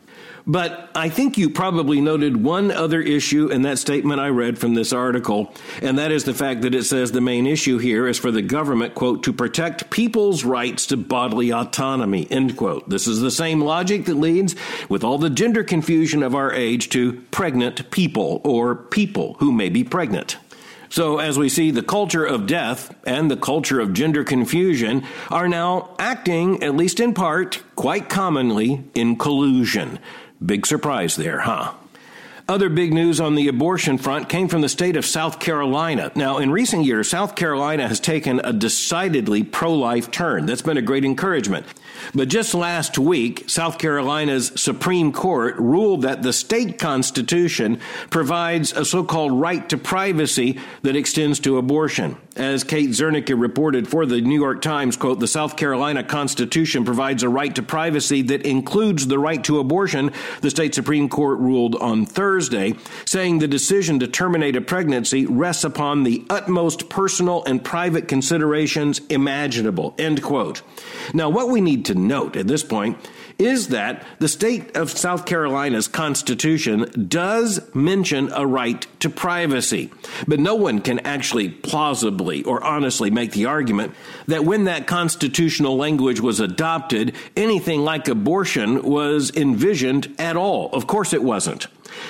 But 0.46 0.90
I 0.94 1.08
think 1.08 1.38
you 1.38 1.50
probably 1.50 2.02
noted 2.02 2.44
one 2.44 2.70
other 2.70 3.02
issue 3.02 3.48
in 3.48 3.62
that 3.62 3.80
statement 3.80 4.20
I 4.20 4.28
read 4.28 4.60
from 4.60 4.74
this 4.74 4.92
article, 4.92 5.54
and 5.82 5.98
that 5.98 6.12
is 6.12 6.26
the 6.26 6.34
fact 6.34 6.62
that 6.64 6.76
it 6.76 6.84
says 6.84 7.12
the 7.12 7.22
main 7.22 7.48
issue 7.48 7.78
here 7.78 8.08
is 8.08 8.20
for 8.20 8.30
the 8.30 8.42
government, 8.42 8.94
quote, 8.94 9.24
to 9.24 9.32
protect 9.32 9.90
people's 9.90 10.44
rights 10.44 10.86
to 10.88 10.98
bodily 10.98 11.52
autonomy, 11.52 12.28
end 12.30 12.58
quote. 12.58 12.90
This 12.90 13.08
is 13.08 13.22
the 13.22 13.32
same 13.32 13.62
logic 13.62 14.04
that 14.06 14.16
leads, 14.16 14.54
with 14.90 15.04
all 15.04 15.18
the 15.18 15.30
gender 15.30 15.64
confusion 15.64 16.22
of 16.22 16.36
our 16.36 16.52
age, 16.52 16.90
to 16.90 17.22
pregnant 17.32 17.90
people 17.90 18.42
or 18.44 18.76
people 18.76 19.36
who 19.36 19.54
may 19.54 19.70
be 19.70 19.86
pregnant. 19.86 20.38
So, 20.90 21.18
as 21.18 21.40
we 21.40 21.50
see, 21.50 21.72
the 21.72 21.82
culture 21.82 22.24
of 22.24 22.46
death 22.46 22.94
and 23.04 23.32
the 23.32 23.38
culture 23.38 23.80
of 23.80 23.94
gender 23.94 24.24
confusion 24.24 25.04
are 25.32 25.48
now 25.48 25.96
acting, 25.98 26.62
at 26.62 26.76
least 26.76 27.00
in 27.00 27.16
part, 27.16 27.64
quite 27.76 28.10
commonly, 28.10 28.84
in 28.94 29.16
collusion. 29.16 29.98
Big 30.44 30.66
surprise 30.66 31.16
there, 31.16 31.40
huh? 31.40 31.74
Other 32.46 32.68
big 32.68 32.94
news 32.94 33.22
on 33.22 33.36
the 33.36 33.48
abortion 33.48 33.98
front 33.98 34.28
came 34.28 34.50
from 34.50 34.60
the 34.60 34.68
state 34.68 34.98
of 34.98 35.06
South 35.06 35.40
Carolina. 35.40 36.12
Now, 36.14 36.40
in 36.40 36.52
recent 36.52 36.84
years, 36.84 37.10
South 37.10 37.36
Carolina 37.36 37.88
has 37.88 38.02
taken 38.02 38.42
a 38.44 38.52
decidedly 38.52 39.44
pro 39.44 39.74
life 39.74 40.12
turn. 40.12 40.46
That's 40.46 40.62
been 40.62 40.76
a 40.76 40.82
great 40.82 41.06
encouragement. 41.06 41.66
But 42.14 42.28
just 42.28 42.54
last 42.54 42.98
week, 42.98 43.50
South 43.50 43.78
Carolina's 43.78 44.52
Supreme 44.60 45.14
Court 45.14 45.56
ruled 45.58 46.02
that 46.02 46.22
the 46.22 46.34
state 46.34 46.80
constitution 46.80 47.80
provides 48.10 48.74
a 48.74 48.84
so 48.84 49.06
called 49.06 49.32
right 49.32 49.68
to 49.70 49.78
privacy 49.78 50.60
that 50.82 50.98
extends 50.98 51.40
to 51.42 51.58
abortion. 51.58 52.18
As 52.36 52.64
Kate 52.64 52.90
Zernike 52.90 53.40
reported 53.40 53.88
for 53.88 54.06
the 54.06 54.20
New 54.20 54.40
York 54.40 54.62
Times, 54.62 54.98
quote, 54.98 55.20
the 55.20 55.28
South 55.28 55.56
Carolina 55.56 56.04
Constitution 56.04 56.84
provides 56.84 57.24
a 57.24 57.30
right 57.30 57.56
to 57.56 57.64
privacy 57.64 58.24
that 58.24 58.46
includes 58.46 59.08
the 59.08 59.20
right 59.20 59.42
to 59.46 59.60
abortion, 59.60 60.12
the 60.42 60.50
state 60.50 60.76
Supreme 60.76 61.08
Court 61.08 61.40
ruled 61.40 61.76
on 61.76 62.06
Thursday, 62.08 62.33
saying 62.42 63.40
the 63.40 63.48
decision 63.48 64.00
to 64.00 64.08
terminate 64.08 64.56
a 64.56 64.62
pregnancy 64.62 65.26
rests 65.26 65.64
upon 65.64 66.04
the 66.04 66.26
utmost 66.30 66.90
personal 66.90 67.44
and 67.46 67.64
private 67.64 68.08
considerations 68.08 69.00
imaginable, 69.10 69.94
end 69.98 70.22
quote. 70.22 70.62
Now, 71.14 71.30
what 71.30 71.50
we 71.50 71.62
need 71.62 71.86
to 71.86 71.96
note 71.96 72.36
at 72.36 72.48
this 72.48 72.64
point 72.64 72.98
is 73.40 73.70
that 73.70 74.06
the 74.20 74.28
state 74.28 74.76
of 74.78 74.92
South 74.92 75.26
Carolina's 75.26 75.88
Constitution 75.88 76.86
does 77.08 77.60
mention 77.74 78.32
a 78.32 78.46
right 78.46 78.86
to 79.00 79.10
privacy. 79.10 79.92
But 80.28 80.40
no 80.40 80.56
one 80.56 80.82
can 80.82 81.00
actually 81.00 81.50
plausibly 81.50 82.44
or 82.44 82.64
honestly 82.64 83.10
make 83.10 83.32
the 83.32 83.46
argument 83.46 83.96
that 84.28 84.46
when 84.46 84.66
that 84.66 84.88
constitutional 84.88 85.76
language 85.76 86.20
was 86.20 86.40
adopted, 86.40 87.16
anything 87.36 87.82
like 87.82 88.08
abortion 88.08 88.84
was 88.84 89.32
envisioned 89.36 90.14
at 90.20 90.38
all. 90.38 90.70
Of 90.72 90.88
course, 90.88 91.14
it 91.14 91.24
wasn't. 91.24 91.68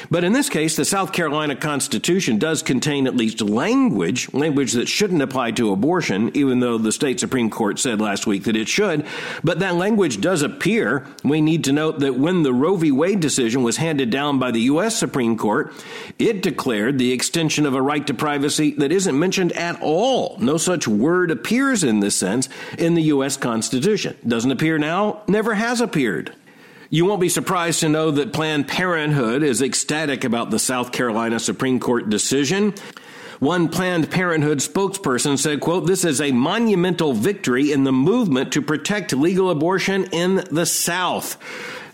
But 0.10 0.24
in 0.24 0.34
this 0.34 0.50
case, 0.50 0.76
the 0.76 0.86
South 0.86 1.12
Carolina 1.12 1.56
Constitution 1.56 2.38
does 2.38 2.62
contain 2.62 3.08
at 3.08 3.16
least 3.16 3.42
language, 3.42 4.34
language 4.34 4.74
that 4.74 4.88
shouldn't 4.88 5.22
apply 5.22 5.52
to 5.52 5.72
abortion, 5.72 6.32
even 6.36 6.60
though 6.60 6.78
the 6.78 6.92
state 6.92 7.20
Supreme 7.20 7.50
Court 7.50 7.80
said 7.80 8.02
last 8.02 8.28
week 8.28 8.44
that 8.44 8.56
it 8.56 8.68
should. 8.68 9.06
But 9.44 9.60
that 9.60 9.76
language 9.76 10.22
does 10.22 10.42
appear. 10.42 11.06
We 11.24 11.42
need 11.42 11.64
to 11.66 11.72
note 11.72 12.00
that 12.00 12.16
when 12.16 12.44
the 12.44 12.54
Roe 12.54 12.76
v. 12.76 12.92
Wade 12.92 13.20
decision 13.20 13.64
was 13.64 13.78
handed 13.78 14.10
down 14.10 14.40
by 14.40 14.52
the 14.52 14.62
U.S. 14.62 14.96
Supreme 14.98 15.38
Court, 15.38 15.74
it 16.20 16.42
declared 16.42 16.98
the 16.98 17.12
extension 17.12 17.66
of 17.66 17.76
a 17.76 17.82
right 17.82 18.06
to 18.08 18.14
privacy 18.14 18.72
that 18.76 18.92
isn't 18.92 19.18
mentioned 19.18 19.52
at 19.54 19.82
all. 19.82 20.38
No 20.40 20.58
such 20.58 20.88
word 20.88 21.32
appears 21.32 21.84
in 21.84 22.00
this 22.00 22.16
sense 22.16 22.50
in 22.78 22.94
the 22.94 23.04
U.S. 23.04 23.38
Constitution. 23.38 24.18
Doesn't 24.28 24.52
appear 24.52 24.78
now, 24.78 25.24
never 25.28 25.54
has 25.54 25.82
appeared. 25.82 26.36
You 26.94 27.06
won't 27.06 27.22
be 27.22 27.28
surprised 27.28 27.80
to 27.80 27.90
know 27.90 28.12
that 28.12 28.34
Planned 28.34 28.68
Parenthood 28.68 29.42
is 29.42 29.64
ecstatic 29.64 30.24
about 30.24 30.52
the 30.52 30.60
South 30.60 30.92
Carolina 30.92 31.40
Supreme 31.40 31.80
Court 31.80 32.08
decision. 32.08 32.76
One 33.40 33.68
Planned 33.68 34.12
Parenthood 34.12 34.60
spokesperson 34.60 35.40
said, 35.40 35.60
quote, 35.60 35.88
this 35.88 36.06
is 36.06 36.22
a 36.22 36.32
monumental 36.32 37.14
victory 37.14 37.72
in 37.72 37.84
the 37.84 37.92
movement 37.92 38.54
to 38.54 38.62
protect 38.62 39.12
legal 39.12 39.50
abortion 39.50 40.04
in 40.12 40.44
the 40.52 40.68
South. 40.68 41.36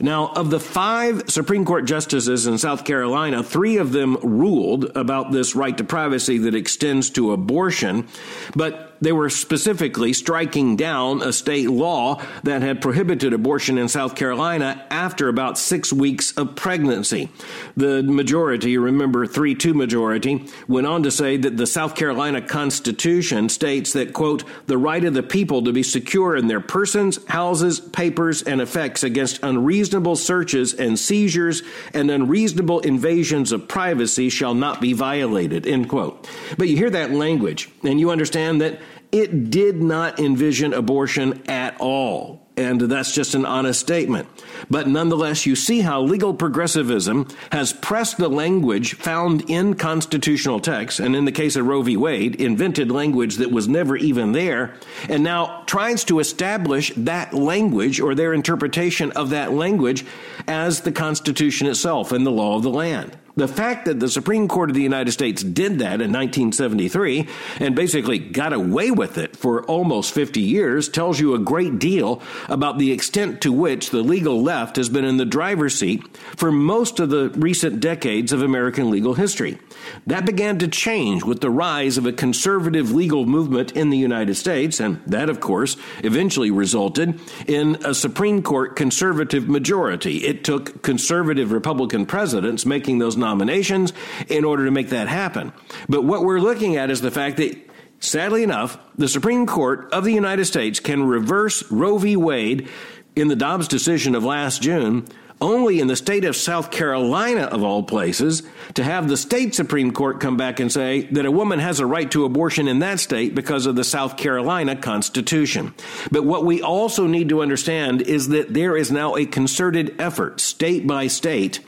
Now, 0.02 0.28
of 0.30 0.50
the 0.50 0.60
five 0.60 1.30
Supreme 1.30 1.66
Court 1.66 1.86
justices 1.86 2.48
in 2.48 2.58
South 2.58 2.86
Carolina, 2.86 3.44
three 3.44 3.78
of 3.78 3.92
them 3.92 4.18
ruled 4.24 4.96
about 4.96 5.32
this 5.32 5.56
right 5.56 5.78
to 5.78 5.84
privacy 5.84 6.38
that 6.40 6.56
extends 6.56 7.10
to 7.12 7.34
abortion, 7.34 8.08
but 8.56 8.90
they 9.02 9.12
were 9.12 9.30
specifically 9.30 10.14
striking 10.14 10.76
down 10.76 11.22
a 11.22 11.32
state 11.32 11.70
law 11.70 12.22
that 12.44 12.62
had 12.62 12.82
prohibited 12.82 13.34
abortion 13.34 13.78
in 13.78 13.88
South 13.88 14.16
Carolina 14.16 14.86
after 14.90 15.28
about 15.30 15.58
six 15.58 15.94
weeks 15.94 16.32
of 16.38 16.56
pregnancy. 16.56 17.30
The 17.78 18.04
majority, 18.04 18.78
remember 18.78 19.26
3 19.26 19.56
2 19.56 19.74
majority, 19.74 20.46
went 20.68 20.88
on 20.88 21.04
to 21.04 21.12
say 21.12 21.38
that 21.38 21.58
the 21.58 21.68
South 21.68 21.96
Carolina 21.96 22.42
Constitution 22.42 23.50
states 23.50 23.94
that, 23.94 24.14
quote, 24.14 24.44
the 24.68 24.78
right 24.78 25.04
of 25.04 25.14
the 25.14 25.24
people 25.24 25.64
to 25.64 25.72
be 25.72 25.84
secure 25.84 26.36
in 26.36 26.48
their 26.48 26.62
persons, 26.62 27.20
houses, 27.28 27.80
papers, 27.80 28.42
and 28.42 28.62
effects 28.62 29.04
against 29.04 29.44
unreasonable 29.90 30.16
searches 30.16 30.74
and 30.76 31.00
seizures 31.00 31.64
and 31.96 32.12
unreasonable 32.12 32.80
invasions 32.82 33.52
of 33.52 33.68
privacy 33.68 34.30
shall 34.30 34.54
not 34.54 34.80
be 34.80 34.94
violated, 34.94 35.66
end 35.66 35.90
quote. 35.90 36.30
But 36.60 36.68
you 36.68 36.78
hear 36.78 36.92
that 36.92 37.10
language 37.12 37.70
and 37.84 38.00
you 38.00 38.12
understand 38.12 38.62
that 38.62 38.80
it 39.12 39.50
did 39.50 39.82
not 39.82 40.20
envision 40.20 40.74
abortion 40.74 41.42
at 41.50 41.76
all. 41.80 42.48
And 42.60 42.82
that's 42.82 43.14
just 43.14 43.36
an 43.36 43.46
honest 43.46 43.80
statement. 43.80 44.28
But 44.70 44.86
nonetheless, 44.86 45.46
you 45.46 45.56
see 45.56 45.80
how 45.80 46.02
legal 46.02 46.34
progressivism 46.34 47.30
has 47.54 47.72
pressed 47.72 48.18
the 48.18 48.28
language 48.28 48.96
found 48.96 49.50
in 49.50 49.76
constitutional 49.76 50.60
texts, 50.60 51.00
and 51.00 51.16
in 51.16 51.24
the 51.24 51.32
case 51.32 51.56
of 51.56 51.66
Roe 51.66 51.82
v. 51.84 51.96
Wade, 51.96 52.36
invented 52.36 52.92
language 52.92 53.38
that 53.38 53.50
was 53.50 53.70
never 53.70 53.96
even 53.96 54.34
there, 54.34 54.76
and 55.08 55.24
now 55.24 55.64
tries 55.68 56.04
to 56.04 56.20
establish 56.20 56.92
that 56.98 57.34
language 57.34 58.02
or 58.02 58.14
their 58.14 58.34
interpretation 58.34 59.12
of 59.14 59.30
that 59.30 59.54
language 59.54 60.06
as 60.46 60.82
the 60.82 60.92
Constitution 60.92 61.66
itself 61.66 62.12
and 62.12 62.26
the 62.26 62.32
law 62.32 62.58
of 62.58 62.64
the 62.64 62.70
land. 62.70 63.16
The 63.40 63.48
fact 63.48 63.86
that 63.86 64.02
the 64.02 64.10
Supreme 64.10 64.50
Court 64.50 64.70
of 64.70 64.76
the 64.76 64.82
United 64.82 65.14
States 65.14 65.42
did 65.42 65.80
that 65.80 66.02
in 66.02 66.12
1973 66.12 67.26
and 67.62 67.74
basically 67.74 68.20
got 68.20 68.52
away 68.52 68.92
with 68.92 69.18
it 69.18 69.38
for 69.38 69.64
almost 69.64 70.14
50 70.14 70.42
years 70.42 70.90
tells 70.90 71.22
you 71.22 71.34
a 71.34 71.40
great 71.40 71.80
deal 71.80 72.22
about 72.50 72.80
the 72.80 72.92
extent 72.92 73.40
to 73.44 73.54
which 73.54 73.92
the 73.92 74.02
legal 74.02 74.44
left 74.44 74.76
has 74.76 74.90
been 74.90 75.06
in 75.06 75.16
the 75.16 75.24
driver's 75.24 75.80
seat 75.80 76.04
for 76.36 76.52
most 76.52 77.00
of 77.00 77.12
the 77.12 77.30
recent 77.30 77.80
decades 77.80 78.34
of 78.34 78.42
American 78.42 78.92
legal 78.92 79.14
history. 79.14 79.58
That 80.06 80.26
began 80.26 80.60
to 80.60 80.68
change 80.68 81.24
with 81.24 81.40
the 81.40 81.50
rise 81.50 81.98
of 81.98 82.06
a 82.06 82.12
conservative 82.12 82.92
legal 82.92 83.26
movement 83.26 83.72
in 83.72 83.90
the 83.90 83.98
United 83.98 84.36
States, 84.36 84.82
and 84.82 85.02
that, 85.08 85.30
of 85.30 85.40
course, 85.40 85.78
eventually 86.04 86.52
resulted 86.52 87.18
in 87.48 87.78
a 87.86 87.94
Supreme 87.94 88.44
Court 88.44 88.76
conservative 88.76 89.48
majority. 89.48 90.26
It 90.26 90.44
took 90.44 90.82
conservative 90.82 91.54
Republican 91.54 92.06
presidents 92.06 92.66
making 92.66 93.00
those 93.00 93.16
nominations 93.30 93.94
in 94.28 94.44
order 94.44 94.66
to 94.66 94.72
make 94.72 94.90
that 94.90 95.08
happen. 95.08 95.54
But 95.88 96.04
what 96.04 96.24
we're 96.24 96.40
looking 96.40 96.78
at 96.78 96.90
is 96.90 97.02
the 97.02 97.12
fact 97.12 97.38
that 97.38 97.70
Sadly 98.02 98.44
enough, 98.44 98.78
the 98.98 99.10
Supreme 99.10 99.46
Court 99.46 99.92
of 99.92 100.06
the 100.06 100.14
United 100.14 100.46
States 100.46 100.80
can 100.80 101.04
reverse 101.04 101.70
Roe 101.70 101.98
v. 101.98 102.16
Wade 102.16 102.70
in 103.14 103.28
the 103.28 103.36
Dobbs 103.36 103.68
decision 103.68 104.16
of 104.16 104.24
last 104.24 104.62
June 104.62 105.06
only 105.42 105.80
in 105.80 105.88
the 105.88 105.96
state 105.96 106.26
of 106.26 106.36
South 106.36 106.70
Carolina, 106.72 107.44
of 107.44 107.64
all 107.64 107.84
places, 107.84 108.44
to 108.74 108.84
have 108.84 109.08
the 109.08 109.18
state 109.18 109.56
Supreme 109.56 109.92
Court 109.92 110.20
come 110.20 110.38
back 110.38 110.60
and 110.60 110.72
say 110.72 111.04
that 111.12 111.26
a 111.26 111.32
woman 111.32 111.60
has 111.60 111.80
a 111.80 111.86
right 111.86 112.10
to 112.12 112.26
abortion 112.26 112.68
in 112.68 112.80
that 112.80 113.00
state 113.00 113.36
because 113.36 113.66
of 113.66 113.76
the 113.76 113.84
South 113.84 114.18
Carolina 114.18 114.76
Constitution. 114.76 115.74
But 116.12 116.26
what 116.26 116.46
we 116.46 116.62
also 116.62 117.08
need 117.08 117.30
to 117.30 117.42
understand 117.42 118.02
is 118.02 118.30
that 118.30 118.54
there 118.54 118.76
is 118.76 118.92
now 118.92 119.16
a 119.16 119.26
concerted 119.26 119.96
effort, 120.00 120.42
state 120.42 120.86
by 120.86 121.08
state, 121.08 121.62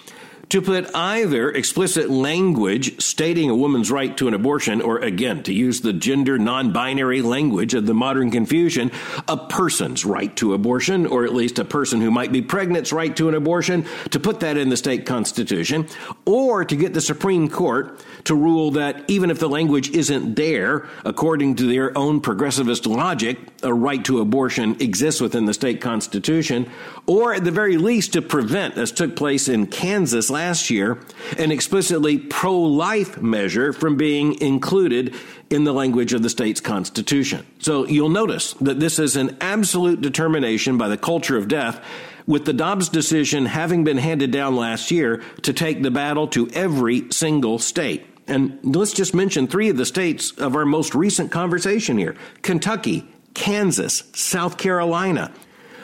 to 0.51 0.61
put 0.61 0.93
either 0.93 1.49
explicit 1.49 2.09
language 2.09 3.01
stating 3.01 3.49
a 3.49 3.55
woman's 3.55 3.89
right 3.89 4.17
to 4.17 4.27
an 4.27 4.33
abortion, 4.33 4.81
or 4.81 4.99
again, 4.99 5.41
to 5.43 5.53
use 5.53 5.79
the 5.79 5.93
gender 5.93 6.37
non 6.37 6.73
binary 6.73 7.21
language 7.21 7.73
of 7.73 7.85
the 7.85 7.93
modern 7.93 8.29
confusion, 8.29 8.91
a 9.29 9.37
person's 9.37 10.03
right 10.03 10.35
to 10.35 10.53
abortion, 10.53 11.05
or 11.05 11.23
at 11.23 11.33
least 11.33 11.57
a 11.57 11.63
person 11.63 12.01
who 12.01 12.11
might 12.11 12.33
be 12.33 12.41
pregnant's 12.41 12.91
right 12.91 13.15
to 13.15 13.29
an 13.29 13.33
abortion, 13.33 13.85
to 14.09 14.19
put 14.19 14.41
that 14.41 14.57
in 14.57 14.67
the 14.67 14.75
state 14.75 15.05
constitution, 15.05 15.87
or 16.25 16.65
to 16.65 16.75
get 16.75 16.93
the 16.93 16.99
Supreme 16.99 17.47
Court 17.47 18.03
to 18.25 18.35
rule 18.35 18.71
that 18.71 19.05
even 19.07 19.31
if 19.31 19.39
the 19.39 19.47
language 19.47 19.89
isn't 19.91 20.35
there, 20.35 20.85
according 21.05 21.55
to 21.55 21.65
their 21.65 21.97
own 21.97 22.19
progressivist 22.19 22.85
logic, 22.93 23.39
a 23.63 23.73
right 23.73 24.03
to 24.03 24.19
abortion 24.19 24.75
exists 24.81 25.21
within 25.21 25.45
the 25.45 25.53
state 25.53 25.79
constitution, 25.79 26.69
or 27.05 27.33
at 27.33 27.45
the 27.45 27.51
very 27.51 27.77
least 27.77 28.11
to 28.11 28.21
prevent, 28.21 28.77
as 28.77 28.91
took 28.91 29.15
place 29.15 29.47
in 29.47 29.65
Kansas 29.65 30.29
last 30.29 30.40
year, 30.69 30.99
an 31.37 31.51
explicitly 31.51 32.17
pro 32.17 32.57
life 32.57 33.21
measure 33.21 33.73
from 33.73 33.95
being 33.95 34.39
included 34.41 35.15
in 35.49 35.63
the 35.63 35.73
language 35.73 36.13
of 36.13 36.23
the 36.23 36.29
state's 36.29 36.61
constitution. 36.61 37.45
So 37.59 37.85
you'll 37.85 38.09
notice 38.09 38.53
that 38.55 38.79
this 38.79 38.99
is 38.99 39.15
an 39.15 39.37
absolute 39.41 40.01
determination 40.01 40.77
by 40.77 40.87
the 40.87 40.97
culture 40.97 41.37
of 41.37 41.47
death 41.47 41.83
with 42.27 42.45
the 42.45 42.53
Dobbs 42.53 42.89
decision 42.89 43.45
having 43.45 43.83
been 43.83 43.97
handed 43.97 44.31
down 44.31 44.55
last 44.55 44.91
year 44.91 45.23
to 45.41 45.53
take 45.53 45.81
the 45.81 45.91
battle 45.91 46.27
to 46.29 46.49
every 46.51 47.11
single 47.11 47.59
state. 47.59 48.05
And 48.27 48.59
let's 48.63 48.93
just 48.93 49.13
mention 49.13 49.47
three 49.47 49.69
of 49.69 49.77
the 49.77 49.85
states 49.85 50.31
of 50.31 50.55
our 50.55 50.65
most 50.65 50.95
recent 50.95 51.31
conversation 51.31 51.97
here 51.97 52.15
Kentucky, 52.41 53.05
Kansas, 53.33 54.03
South 54.13 54.57
Carolina. 54.57 55.33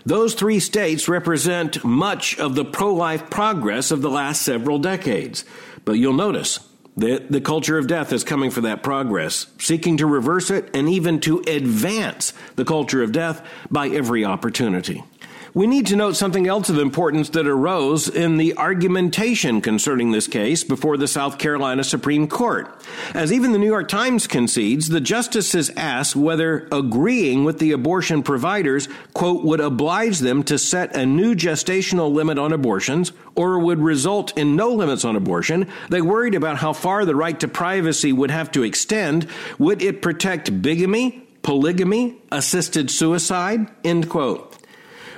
Those 0.08 0.36
three 0.36 0.62
states 0.62 1.10
represent 1.10 1.84
much 1.84 2.40
of 2.40 2.56
the 2.56 2.64
pro 2.64 2.94
life 2.94 3.30
progress 3.30 3.92
of 3.92 4.02
the 4.02 4.10
last 4.10 4.42
several 4.42 4.80
decades. 4.80 5.44
But 5.84 5.98
you'll 5.98 6.14
notice 6.14 6.62
that 6.96 7.30
the 7.30 7.42
culture 7.42 7.78
of 7.78 7.88
death 7.88 8.14
is 8.14 8.24
coming 8.24 8.50
for 8.50 8.62
that 8.62 8.84
progress, 8.84 9.48
seeking 9.60 9.98
to 9.98 10.06
reverse 10.06 10.50
it 10.50 10.74
and 10.74 10.88
even 10.88 11.20
to 11.20 11.44
advance 11.46 12.32
the 12.56 12.64
culture 12.64 13.04
of 13.04 13.12
death 13.12 13.46
by 13.70 13.90
every 13.90 14.24
opportunity. 14.24 15.04
We 15.58 15.66
need 15.66 15.88
to 15.88 15.96
note 15.96 16.16
something 16.16 16.46
else 16.46 16.70
of 16.70 16.78
importance 16.78 17.30
that 17.30 17.48
arose 17.48 18.08
in 18.08 18.38
the 18.38 18.56
argumentation 18.58 19.60
concerning 19.60 20.12
this 20.12 20.28
case 20.28 20.64
before 20.64 20.98
the 20.98 21.08
South 21.08 21.40
Carolina 21.40 21.84
Supreme 21.84 22.28
Court. 22.28 22.70
As 23.16 23.34
even 23.34 23.54
the 23.54 23.58
New 23.58 23.66
York 23.66 23.88
Times 23.88 24.28
concedes, 24.28 24.90
the 24.90 25.02
justices 25.02 25.72
asked 25.76 26.16
whether 26.16 26.68
agreeing 26.72 27.44
with 27.44 27.58
the 27.58 27.72
abortion 27.72 28.22
providers, 28.22 28.88
quote, 29.16 29.44
would 29.44 29.60
oblige 29.60 30.20
them 30.20 30.44
to 30.44 30.60
set 30.60 30.96
a 30.96 31.08
new 31.08 31.34
gestational 31.34 32.14
limit 32.14 32.38
on 32.38 32.54
abortions 32.54 33.12
or 33.34 33.58
would 33.58 33.80
result 33.80 34.38
in 34.38 34.56
no 34.56 34.72
limits 34.72 35.04
on 35.04 35.16
abortion. 35.16 35.68
They 35.90 36.04
worried 36.04 36.36
about 36.36 36.58
how 36.58 36.74
far 36.74 37.04
the 37.04 37.16
right 37.16 37.40
to 37.40 37.48
privacy 37.48 38.14
would 38.14 38.30
have 38.30 38.52
to 38.52 38.62
extend. 38.62 39.28
Would 39.58 39.82
it 39.82 40.04
protect 40.04 40.62
bigamy, 40.62 41.28
polygamy, 41.42 42.22
assisted 42.32 42.92
suicide? 42.92 43.72
End 43.84 44.08
quote. 44.08 44.47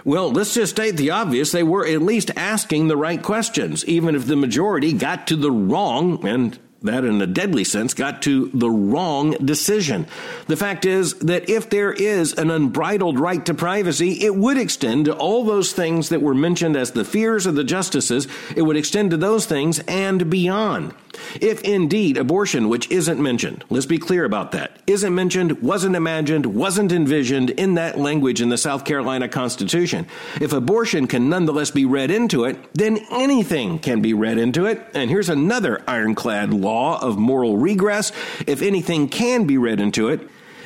Well, 0.09 0.31
let's 0.31 0.55
just 0.55 0.71
state 0.71 0.97
the 0.97 1.11
obvious. 1.11 1.51
They 1.51 1.61
were 1.61 1.85
at 1.85 2.01
least 2.01 2.31
asking 2.35 2.87
the 2.87 2.97
right 2.97 3.21
questions, 3.21 3.85
even 3.85 4.15
if 4.15 4.25
the 4.25 4.35
majority 4.35 4.91
got 4.91 5.27
to 5.27 5.35
the 5.35 5.51
wrong 5.51 6.27
and 6.27 6.57
that 6.81 7.03
in 7.03 7.21
a 7.21 7.27
deadly 7.27 7.63
sense 7.63 7.93
got 7.93 8.21
to 8.21 8.49
the 8.53 8.69
wrong 8.69 9.31
decision. 9.43 10.07
The 10.47 10.57
fact 10.57 10.85
is 10.85 11.13
that 11.15 11.49
if 11.49 11.69
there 11.69 11.91
is 11.91 12.33
an 12.33 12.49
unbridled 12.49 13.19
right 13.19 13.45
to 13.45 13.53
privacy, 13.53 14.23
it 14.23 14.35
would 14.35 14.57
extend 14.57 15.05
to 15.05 15.15
all 15.15 15.43
those 15.43 15.73
things 15.73 16.09
that 16.09 16.21
were 16.21 16.33
mentioned 16.33 16.77
as 16.77 16.91
the 16.91 17.03
fears 17.03 17.45
of 17.45 17.55
the 17.55 17.63
justices. 17.63 18.27
It 18.55 18.61
would 18.61 18.77
extend 18.77 19.11
to 19.11 19.17
those 19.17 19.45
things 19.45 19.79
and 19.79 20.29
beyond. 20.29 20.93
If 21.41 21.61
indeed 21.63 22.17
abortion, 22.17 22.69
which 22.69 22.89
isn't 22.91 23.21
mentioned, 23.21 23.65
let's 23.69 23.85
be 23.85 23.97
clear 23.97 24.23
about 24.23 24.51
that, 24.53 24.79
isn't 24.87 25.13
mentioned, 25.13 25.61
wasn't 25.61 25.95
imagined, 25.95 26.45
wasn't 26.45 26.91
envisioned 26.91 27.49
in 27.49 27.73
that 27.73 27.97
language 27.97 28.41
in 28.41 28.49
the 28.49 28.57
South 28.57 28.85
Carolina 28.85 29.27
Constitution, 29.27 30.07
if 30.39 30.53
abortion 30.53 31.07
can 31.07 31.27
nonetheless 31.27 31.71
be 31.71 31.85
read 31.85 32.11
into 32.11 32.45
it, 32.45 32.57
then 32.73 32.99
anything 33.11 33.79
can 33.79 34.01
be 34.01 34.13
read 34.13 34.37
into 34.37 34.65
it. 34.65 34.85
And 34.93 35.09
here's 35.09 35.29
another 35.29 35.83
ironclad 35.87 36.53
law 36.53 36.68
of 36.69 37.17
moral 37.17 37.57
regress. 37.57 38.11
If 38.47 38.61
anything 38.61 39.09
can 39.09 39.45
be 39.45 39.57
read 39.57 39.79
into 39.79 40.09
it, 40.09 40.21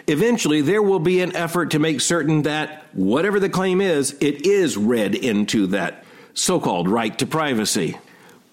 eventually 0.07 0.61
there 0.61 0.81
will 0.81 0.99
be 0.99 1.21
an 1.21 1.35
effort 1.35 1.71
to 1.71 1.79
make 1.79 2.01
certain 2.01 2.43
that 2.43 2.85
whatever 2.93 3.39
the 3.39 3.49
claim 3.49 3.81
is, 3.81 4.15
it 4.19 4.45
is 4.45 4.77
read 4.77 5.15
into 5.15 5.67
that 5.67 6.03
so 6.33 6.59
called 6.59 6.89
right 6.89 7.17
to 7.19 7.25
privacy 7.25 7.97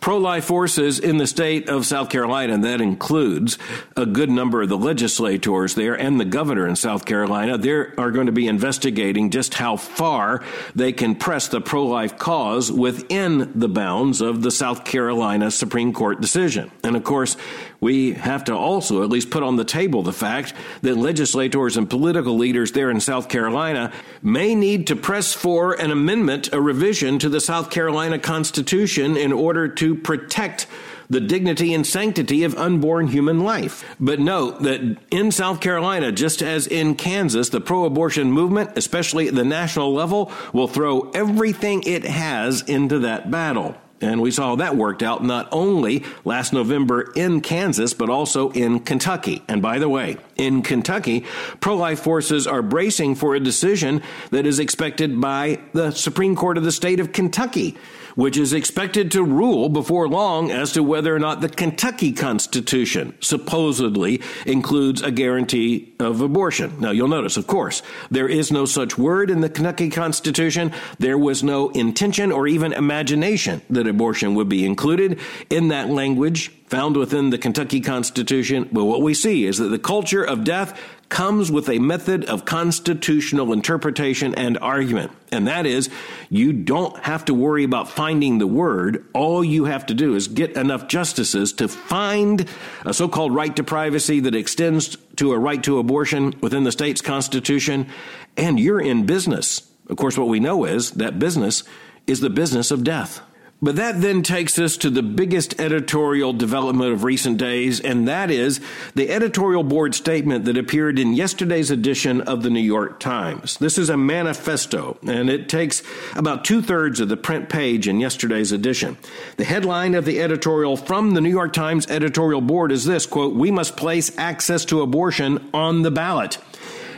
pro 0.00 0.16
life 0.16 0.47
forces 0.47 0.99
in 0.99 1.19
the 1.19 1.26
state 1.26 1.69
of 1.69 1.87
South 1.87 2.09
Carolina, 2.09 2.54
and 2.54 2.64
that 2.64 2.80
includes 2.80 3.59
a 3.97 4.07
good 4.07 4.30
number 4.30 4.62
of 4.62 4.69
the 4.69 4.76
legislators 4.78 5.75
there 5.75 5.95
and 5.95 6.19
the 6.19 6.25
governor 6.25 6.66
in 6.66 6.75
South 6.75 7.04
Carolina, 7.04 7.59
they 7.59 7.71
are 7.71 8.11
going 8.11 8.26
to 8.26 8.33
be 8.33 8.49
investigating 8.49 9.30
just 9.30 9.54
how 9.54 9.76
far 9.76 10.42
they 10.75 10.92
can 10.92 11.14
press 11.14 11.49
the 11.49 11.61
pro 11.61 11.85
life 11.85 12.19
cause 12.19 12.73
within 12.73 13.52
the 13.59 13.69
bounds 13.69 14.21
of 14.21 14.42
the 14.42 14.50
South 14.50 14.85
Carolina 14.85 15.50
Supreme 15.50 15.92
Court 15.92 16.21
decision. 16.21 16.71
And 16.83 16.97
of 16.97 17.04
course, 17.04 17.37
we 17.80 18.12
have 18.12 18.45
to 18.45 18.54
also 18.54 19.02
at 19.02 19.09
least 19.09 19.30
put 19.30 19.42
on 19.42 19.57
the 19.57 19.64
table 19.64 20.02
the 20.02 20.12
fact 20.12 20.52
that 20.83 20.97
legislators 20.97 21.76
and 21.76 21.88
political 21.88 22.37
leaders 22.37 22.73
there 22.73 22.90
in 22.90 23.00
South 23.00 23.28
Carolina 23.28 23.92
may 24.23 24.54
need 24.54 24.87
to 24.88 24.97
press 24.97 25.33
for 25.33 25.73
an 25.73 25.90
amendment, 25.90 26.52
a 26.52 26.61
revision 26.61 27.19
to 27.19 27.28
the 27.28 27.40
South 27.40 27.71
Carolina 27.71 28.19
Constitution 28.19 29.16
in 29.16 29.33
order 29.33 29.66
to 29.66 29.90
protect 29.95 30.67
the 31.11 31.21
dignity 31.21 31.75
and 31.75 31.85
sanctity 31.85 32.45
of 32.45 32.55
unborn 32.55 33.09
human 33.09 33.41
life. 33.41 33.85
But 33.99 34.21
note 34.21 34.63
that 34.63 34.97
in 35.11 35.33
South 35.33 35.61
Carolina, 35.61 36.13
just 36.13 36.41
as 36.41 36.69
in 36.69 36.95
Kansas, 36.95 37.49
the 37.49 37.61
pro 37.61 37.85
abortion 37.85 38.31
movement, 38.31 38.71
especially 38.76 39.26
at 39.26 39.35
the 39.35 39.45
national 39.45 39.93
level, 39.93 40.31
will 40.53 40.69
throw 40.69 41.11
everything 41.11 41.83
it 41.83 42.05
has 42.05 42.63
into 42.63 43.00
that 43.00 43.31
battle. 43.31 43.76
And 44.00 44.23
we 44.23 44.31
saw 44.31 44.55
that 44.57 44.76
worked 44.76 45.03
out 45.03 45.23
not 45.23 45.49
only 45.53 46.05
last 46.25 46.55
November 46.55 47.13
in 47.15 47.43
Kansas, 47.43 47.93
but 47.93 48.09
also 48.09 48.50
in 48.53 48.81
Kentucky. 48.81 49.43
And 49.47 49.61
by 49.61 49.79
the 49.79 49.91
way, 49.91 50.17
in 50.37 50.63
Kentucky, 50.63 51.26
pro 51.61 51.76
life 51.76 52.00
forces 52.00 52.47
are 52.47 52.63
bracing 52.63 53.17
for 53.17 53.35
a 53.35 53.41
decision 53.41 54.03
that 54.31 54.47
is 54.47 54.59
expected 54.59 55.21
by 55.21 55.61
the 55.75 55.91
Supreme 55.91 56.35
Court 56.35 56.57
of 56.57 56.65
the 56.65 56.73
state 56.73 56.99
of 56.99 57.13
Kentucky 57.13 57.76
which 58.21 58.37
is 58.37 58.52
expected 58.52 59.11
to 59.11 59.25
rule 59.25 59.71
before 59.71 60.06
long 60.06 60.50
as 60.50 60.73
to 60.73 60.83
whether 60.83 61.17
or 61.17 61.19
not 61.19 61.41
the 61.41 61.49
Kentucky 61.49 62.13
Constitution 62.13 63.17
supposedly 63.21 64.21
includes 64.45 65.00
a 65.00 65.11
guarantee 65.11 65.95
of 65.99 66.21
abortion. 66.21 66.78
Now, 66.78 66.91
you'll 66.91 67.09
notice, 67.09 67.39
of 67.39 67.47
course, 67.47 67.83
there 68.11 68.28
is 68.28 68.52
no 68.52 68.67
such 68.67 68.99
word 68.99 69.30
in 69.30 69.41
the 69.41 69.49
Kentucky 69.49 69.89
Constitution. 69.89 70.71
There 70.99 71.17
was 71.17 71.43
no 71.43 71.71
intention 71.71 72.30
or 72.30 72.47
even 72.47 72.75
imagination 72.75 73.63
that 73.71 73.87
abortion 73.87 74.35
would 74.35 74.50
be 74.50 74.67
included 74.67 75.19
in 75.49 75.69
that 75.69 75.89
language 75.89 76.52
found 76.67 76.97
within 76.97 77.30
the 77.30 77.39
Kentucky 77.39 77.80
Constitution. 77.80 78.69
But 78.71 78.85
what 78.85 79.00
we 79.00 79.15
see 79.15 79.47
is 79.47 79.56
that 79.56 79.71
the 79.71 79.78
culture 79.78 80.23
of 80.23 80.45
death 80.45 80.78
comes 81.11 81.51
with 81.51 81.69
a 81.69 81.79
method 81.79 82.25
of 82.25 82.47
constitutional 82.47 83.53
interpretation 83.53 84.35
and 84.37 84.57
argument. 84.59 85.13
And 85.31 85.47
that 85.47 85.67
is, 85.67 85.91
you 86.31 86.53
don't 86.53 86.97
have 87.01 87.27
to 87.27 87.35
worry 87.35 87.65
about 87.65 87.91
finding 87.91 88.39
the 88.39 88.47
word. 88.47 89.05
All 89.13 89.45
you 89.45 89.67
have 89.67 89.85
to 89.87 89.95
do 89.95 90.15
is 90.15 90.29
get 90.29 90.57
enough 90.57 90.89
justices 90.89 91.53
to 91.55 91.69
find 91.69 92.49
a 92.87 92.95
so 92.95 93.09
called 93.09 93.35
right 93.35 93.55
to 93.57 93.65
privacy 93.65 94.21
that 94.21 94.35
extends 94.35 94.97
to 95.17 95.33
a 95.33 95.39
right 95.39 95.63
to 95.65 95.79
abortion 95.79 96.35
within 96.41 96.65
the 96.65 96.73
state's 96.73 97.03
constitution, 97.03 97.89
and 98.37 98.59
you're 98.59 98.81
in 98.81 99.05
business. 99.05 99.69
Of 99.89 99.97
course, 99.97 100.17
what 100.17 100.29
we 100.29 100.41
know 100.41 100.65
is 100.65 100.93
that 100.93 101.19
business 101.19 101.65
is 102.07 102.21
the 102.21 102.31
business 102.31 102.71
of 102.71 102.85
death. 102.85 103.21
But 103.63 103.77
that 103.77 104.01
then 104.01 104.23
takes 104.23 104.59
us 104.59 104.79
to 104.79 104.89
the 104.89 105.03
biggest 105.03 105.61
editorial 105.61 106.33
development 106.33 106.95
of 106.95 107.05
recent 107.05 107.37
days, 107.37 107.79
and 107.79 108.09
that 108.09 108.31
is 108.31 108.59
the 108.95 109.11
editorial 109.11 109.63
board 109.63 109.95
statement 109.95 110.47
that 110.47 110.57
appeared 110.57 110.99
in 110.99 111.13
yesterday's 111.13 111.71
edition 111.71 112.23
of 112.23 112.43
the 112.43 112.49
New 112.49 112.61
York 112.61 113.01
Times. 113.01 113.59
This 113.59 113.77
is 113.77 113.91
a 113.91 113.99
manifesto, 113.99 114.97
and 115.07 115.29
it 115.29 115.51
takes 115.51 115.83
about 116.17 116.43
two 116.43 116.63
thirds 116.63 117.01
of 117.01 117.11
the 117.11 117.19
print 117.19 117.51
page 117.51 117.87
in 117.87 118.01
yesterday's 118.01 118.51
edition. 118.51 118.97
The 119.37 119.45
headline 119.45 119.95
of 119.95 120.07
the 120.07 120.23
editorial 120.23 120.79
from 120.79 121.13
the 121.13 121.21
New 121.21 121.29
York 121.29 121.53
Times 121.53 121.87
editorial 121.91 122.41
board 122.41 122.73
is 122.73 122.87
this 122.87 123.05
quote, 123.05 123.35
We 123.35 123.51
must 123.51 123.77
place 123.77 124.17
access 124.17 124.65
to 124.67 124.81
abortion 124.81 125.51
on 125.53 125.83
the 125.83 125.91
ballot. 125.91 126.39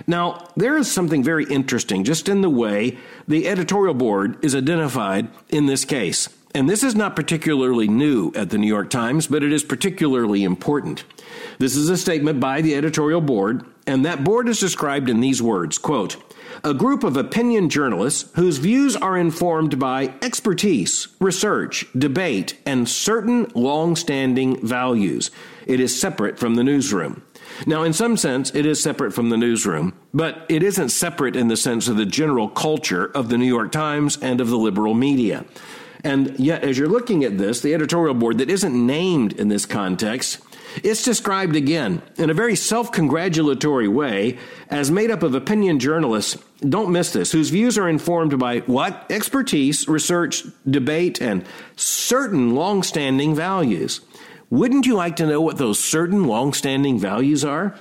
Now, 0.06 0.48
there 0.56 0.76
is 0.76 0.90
something 0.90 1.22
very 1.22 1.44
interesting 1.44 2.04
just 2.04 2.28
in 2.28 2.40
the 2.40 2.50
way 2.50 2.98
the 3.26 3.48
editorial 3.48 3.94
board 3.94 4.44
is 4.44 4.54
identified 4.54 5.28
in 5.48 5.66
this 5.66 5.84
case. 5.84 6.28
And 6.54 6.68
this 6.68 6.82
is 6.82 6.94
not 6.94 7.16
particularly 7.16 7.88
new 7.88 8.30
at 8.34 8.50
the 8.50 8.58
New 8.58 8.66
York 8.66 8.90
Times, 8.90 9.26
but 9.26 9.42
it 9.42 9.52
is 9.52 9.64
particularly 9.64 10.44
important. 10.44 11.04
This 11.58 11.76
is 11.76 11.88
a 11.88 11.96
statement 11.96 12.40
by 12.40 12.60
the 12.60 12.74
editorial 12.74 13.22
board, 13.22 13.64
and 13.86 14.04
that 14.04 14.22
board 14.22 14.48
is 14.48 14.60
described 14.60 15.08
in 15.08 15.20
these 15.20 15.40
words 15.40 15.78
quote, 15.78 16.16
a 16.62 16.74
group 16.74 17.04
of 17.04 17.16
opinion 17.16 17.70
journalists 17.70 18.30
whose 18.34 18.58
views 18.58 18.94
are 18.94 19.16
informed 19.16 19.78
by 19.78 20.12
expertise, 20.20 21.08
research, 21.20 21.86
debate, 21.96 22.58
and 22.66 22.86
certain 22.86 23.50
long 23.54 23.96
standing 23.96 24.64
values. 24.64 25.30
It 25.66 25.80
is 25.80 25.98
separate 25.98 26.38
from 26.38 26.56
the 26.56 26.64
newsroom. 26.64 27.22
Now, 27.66 27.82
in 27.82 27.92
some 27.92 28.16
sense, 28.16 28.54
it 28.54 28.66
is 28.66 28.82
separate 28.82 29.12
from 29.12 29.30
the 29.30 29.36
newsroom, 29.36 29.94
but 30.12 30.44
it 30.48 30.62
isn't 30.62 30.90
separate 30.90 31.36
in 31.36 31.48
the 31.48 31.56
sense 31.56 31.88
of 31.88 31.96
the 31.96 32.06
general 32.06 32.48
culture 32.48 33.06
of 33.06 33.28
the 33.28 33.38
New 33.38 33.46
York 33.46 33.72
Times 33.72 34.18
and 34.20 34.40
of 34.40 34.48
the 34.48 34.58
liberal 34.58 34.94
media. 34.94 35.44
And 36.04 36.38
yet, 36.38 36.64
as 36.64 36.78
you're 36.78 36.88
looking 36.88 37.24
at 37.24 37.38
this, 37.38 37.60
the 37.60 37.74
editorial 37.74 38.14
board 38.14 38.38
that 38.38 38.50
isn't 38.50 38.86
named 38.86 39.34
in 39.34 39.48
this 39.48 39.66
context, 39.66 40.40
it's 40.82 41.04
described 41.04 41.54
again 41.54 42.02
in 42.16 42.30
a 42.30 42.34
very 42.34 42.56
self 42.56 42.90
congratulatory 42.90 43.88
way 43.88 44.38
as 44.68 44.90
made 44.90 45.10
up 45.10 45.22
of 45.22 45.34
opinion 45.34 45.78
journalists. 45.78 46.42
Don't 46.60 46.92
miss 46.92 47.12
this, 47.12 47.32
whose 47.32 47.50
views 47.50 47.76
are 47.76 47.88
informed 47.88 48.38
by 48.38 48.60
what? 48.60 49.06
Expertise, 49.10 49.86
research, 49.86 50.44
debate, 50.68 51.20
and 51.20 51.44
certain 51.76 52.54
long 52.54 52.82
standing 52.82 53.34
values. 53.34 54.00
Wouldn't 54.50 54.86
you 54.86 54.94
like 54.94 55.16
to 55.16 55.26
know 55.26 55.40
what 55.40 55.56
those 55.56 55.78
certain 55.78 56.24
long 56.24 56.52
standing 56.52 56.98
values 56.98 57.44
are? 57.44 57.74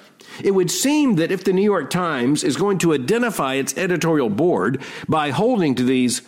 It 0.44 0.52
would 0.52 0.72
seem 0.72 1.16
that 1.16 1.32
if 1.32 1.44
the 1.44 1.54
New 1.54 1.64
York 1.64 1.90
Times 1.90 2.44
is 2.44 2.56
going 2.56 2.78
to 2.80 2.94
identify 2.94 3.56
its 3.56 3.78
editorial 3.78 4.30
board 4.30 4.82
by 5.08 5.32
holding 5.32 5.76
to 5.76 5.84
these 5.84 6.22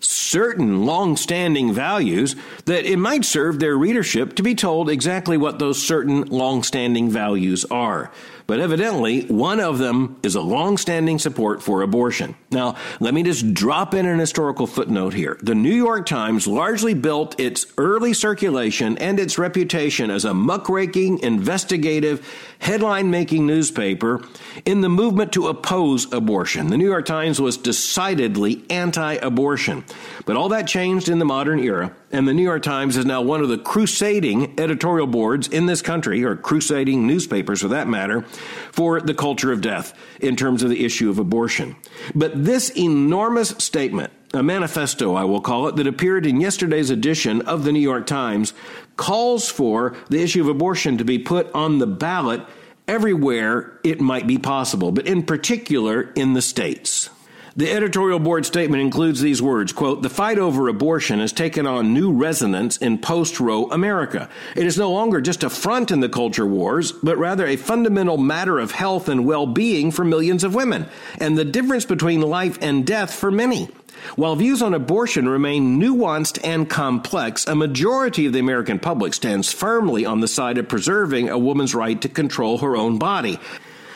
certain 0.00 0.84
long-standing 0.84 1.72
values 1.72 2.34
that 2.64 2.84
it 2.84 2.98
might 2.98 3.24
serve 3.24 3.60
their 3.60 3.76
readership 3.76 4.34
to 4.34 4.42
be 4.42 4.54
told 4.54 4.88
exactly 4.88 5.36
what 5.36 5.58
those 5.58 5.80
certain 5.80 6.22
long-standing 6.22 7.10
values 7.10 7.64
are 7.70 8.10
but 8.50 8.58
evidently 8.58 9.20
one 9.26 9.60
of 9.60 9.78
them 9.78 10.18
is 10.24 10.34
a 10.34 10.40
long-standing 10.40 11.20
support 11.20 11.62
for 11.62 11.82
abortion. 11.82 12.34
Now, 12.50 12.74
let 12.98 13.14
me 13.14 13.22
just 13.22 13.54
drop 13.54 13.94
in 13.94 14.06
an 14.06 14.18
historical 14.18 14.66
footnote 14.66 15.14
here. 15.14 15.38
The 15.40 15.54
New 15.54 15.72
York 15.72 16.04
Times 16.04 16.48
largely 16.48 16.92
built 16.92 17.38
its 17.38 17.64
early 17.78 18.12
circulation 18.12 18.98
and 18.98 19.20
its 19.20 19.38
reputation 19.38 20.10
as 20.10 20.24
a 20.24 20.34
muckraking, 20.34 21.20
investigative, 21.20 22.28
headline-making 22.58 23.46
newspaper 23.46 24.20
in 24.64 24.80
the 24.80 24.88
movement 24.88 25.32
to 25.34 25.46
oppose 25.46 26.12
abortion. 26.12 26.70
The 26.70 26.76
New 26.76 26.88
York 26.88 27.06
Times 27.06 27.40
was 27.40 27.56
decidedly 27.56 28.64
anti-abortion. 28.68 29.84
But 30.26 30.36
all 30.36 30.48
that 30.48 30.66
changed 30.66 31.08
in 31.08 31.20
the 31.20 31.24
modern 31.24 31.60
era 31.60 31.94
and 32.10 32.26
the 32.26 32.34
New 32.34 32.42
York 32.42 32.64
Times 32.64 32.96
is 32.96 33.06
now 33.06 33.22
one 33.22 33.40
of 33.40 33.48
the 33.48 33.58
crusading 33.58 34.58
editorial 34.58 35.06
boards 35.06 35.46
in 35.46 35.66
this 35.66 35.80
country, 35.80 36.24
or 36.24 36.34
crusading 36.34 37.06
newspapers 37.06 37.62
for 37.62 37.68
that 37.68 37.86
matter, 37.86 38.24
for 38.72 39.00
the 39.00 39.14
culture 39.14 39.52
of 39.52 39.60
death 39.60 39.94
in 40.20 40.36
terms 40.36 40.62
of 40.62 40.70
the 40.70 40.84
issue 40.84 41.10
of 41.10 41.18
abortion. 41.18 41.76
But 42.14 42.44
this 42.44 42.70
enormous 42.76 43.50
statement, 43.58 44.12
a 44.32 44.42
manifesto, 44.42 45.14
I 45.14 45.24
will 45.24 45.40
call 45.40 45.68
it, 45.68 45.76
that 45.76 45.86
appeared 45.86 46.26
in 46.26 46.40
yesterday's 46.40 46.90
edition 46.90 47.42
of 47.42 47.64
the 47.64 47.72
New 47.72 47.80
York 47.80 48.06
Times, 48.06 48.52
calls 48.96 49.48
for 49.48 49.96
the 50.08 50.22
issue 50.22 50.40
of 50.40 50.48
abortion 50.48 50.98
to 50.98 51.04
be 51.04 51.18
put 51.18 51.52
on 51.52 51.78
the 51.78 51.86
ballot 51.86 52.42
everywhere 52.86 53.78
it 53.84 54.00
might 54.00 54.26
be 54.26 54.38
possible, 54.38 54.92
but 54.92 55.06
in 55.06 55.22
particular 55.22 56.10
in 56.16 56.32
the 56.32 56.42
states. 56.42 57.08
The 57.56 57.72
editorial 57.72 58.20
board 58.20 58.46
statement 58.46 58.80
includes 58.80 59.20
these 59.20 59.42
words, 59.42 59.72
quote, 59.72 60.02
"The 60.02 60.08
fight 60.08 60.38
over 60.38 60.68
abortion 60.68 61.18
has 61.18 61.32
taken 61.32 61.66
on 61.66 61.92
new 61.92 62.12
resonance 62.12 62.76
in 62.76 62.98
post-Roe 62.98 63.68
America. 63.72 64.28
It 64.54 64.66
is 64.66 64.78
no 64.78 64.92
longer 64.92 65.20
just 65.20 65.42
a 65.42 65.50
front 65.50 65.90
in 65.90 65.98
the 65.98 66.08
culture 66.08 66.46
wars, 66.46 66.92
but 66.92 67.18
rather 67.18 67.46
a 67.46 67.56
fundamental 67.56 68.18
matter 68.18 68.60
of 68.60 68.70
health 68.70 69.08
and 69.08 69.24
well-being 69.24 69.90
for 69.90 70.04
millions 70.04 70.44
of 70.44 70.54
women, 70.54 70.86
and 71.18 71.36
the 71.36 71.44
difference 71.44 71.84
between 71.84 72.20
life 72.20 72.56
and 72.62 72.86
death 72.86 73.12
for 73.12 73.32
many." 73.32 73.68
While 74.14 74.36
views 74.36 74.62
on 74.62 74.72
abortion 74.72 75.28
remain 75.28 75.78
nuanced 75.78 76.38
and 76.44 76.68
complex, 76.68 77.46
a 77.46 77.56
majority 77.56 78.26
of 78.26 78.32
the 78.32 78.38
American 78.38 78.78
public 78.78 79.12
stands 79.12 79.52
firmly 79.52 80.06
on 80.06 80.20
the 80.20 80.28
side 80.28 80.56
of 80.56 80.68
preserving 80.68 81.28
a 81.28 81.36
woman's 81.36 81.74
right 81.74 82.00
to 82.00 82.08
control 82.08 82.58
her 82.58 82.76
own 82.76 82.96
body. 82.96 83.40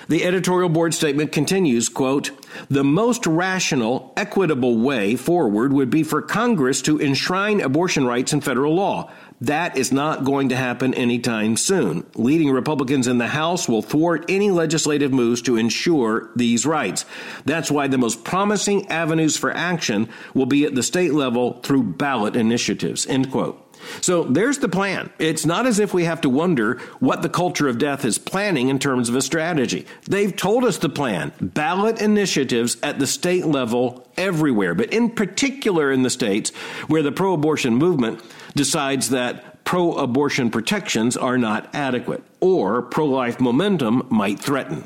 The 0.09 0.25
editorial 0.25 0.69
board 0.69 0.93
statement 0.93 1.33
continues, 1.33 1.89
quote, 1.89 2.33
the 2.69 2.85
most 2.85 3.27
rational, 3.27 4.13
equitable 4.17 4.79
way 4.79 5.17
forward 5.17 5.73
would 5.73 5.91
be 5.91 6.03
for 6.03 6.23
Congress 6.23 6.83
to 6.83 7.01
enshrine 7.01 7.61
abortion 7.61 8.07
rights 8.07 8.33
in 8.33 8.41
federal 8.41 8.75
law. 8.75 9.11
That 9.41 9.77
is 9.77 9.93
not 9.93 10.25
going 10.25 10.51
to 10.51 10.57
happen 10.57 10.95
anytime 10.95 11.57
soon. 11.57 12.07
Leading 12.15 12.51
Republicans 12.51 13.09
in 13.09 13.19
the 13.19 13.29
House 13.29 13.69
will 13.69 13.83
thwart 13.83 14.25
any 14.29 14.51
legislative 14.51 15.13
moves 15.13 15.43
to 15.43 15.57
ensure 15.57 16.31
these 16.37 16.65
rights. 16.65 17.05
That's 17.45 17.71
why 17.71 17.89
the 17.89 17.99
most 17.99 18.25
promising 18.25 18.89
avenues 18.89 19.37
for 19.37 19.51
action 19.51 20.09
will 20.35 20.47
be 20.47 20.65
at 20.65 20.75
the 20.75 20.83
state 20.83 21.13
level 21.13 21.61
through 21.63 21.83
ballot 21.83 22.37
initiatives. 22.37 23.07
End 23.07 23.31
quote. 23.31 23.64
So 24.01 24.25
there's 24.25 24.59
the 24.59 24.69
plan. 24.69 25.11
It's 25.19 25.47
not 25.47 25.67
as 25.67 25.79
if 25.79 25.95
we 25.95 26.05
have 26.05 26.21
to 26.23 26.31
wonder 26.31 26.79
what 27.01 27.23
the 27.23 27.29
culture 27.29 27.69
of 27.69 27.79
death 27.79 28.05
is 28.05 28.19
planning 28.19 28.69
in 28.69 28.79
terms 28.79 29.09
of 29.09 29.17
a 29.17 29.23
strategy. 29.23 29.87
They've 30.09 30.35
told 30.35 30.65
us 30.65 30.79
the 30.79 30.89
plan 30.89 31.33
ballot 31.41 32.01
initiatives 32.01 32.77
at 32.83 32.99
the 32.99 33.07
state 33.07 33.47
level 33.47 34.07
everywhere, 34.17 34.75
but 34.75 34.93
in 34.93 35.11
particular 35.11 35.91
in 35.93 36.03
the 36.03 36.11
states 36.11 36.51
where 36.87 37.03
the 37.03 37.13
pro 37.13 37.35
abortion 37.35 37.75
movement 37.75 38.21
decides 38.55 39.11
that 39.11 39.65
pro 39.65 39.93
abortion 39.95 40.51
protections 40.51 41.17
are 41.17 41.39
not 41.39 41.69
adequate 41.75 42.23
or 42.41 42.83
pro 42.83 43.07
life 43.07 43.41
momentum 43.41 44.07
might 44.11 44.39
threaten. 44.39 44.85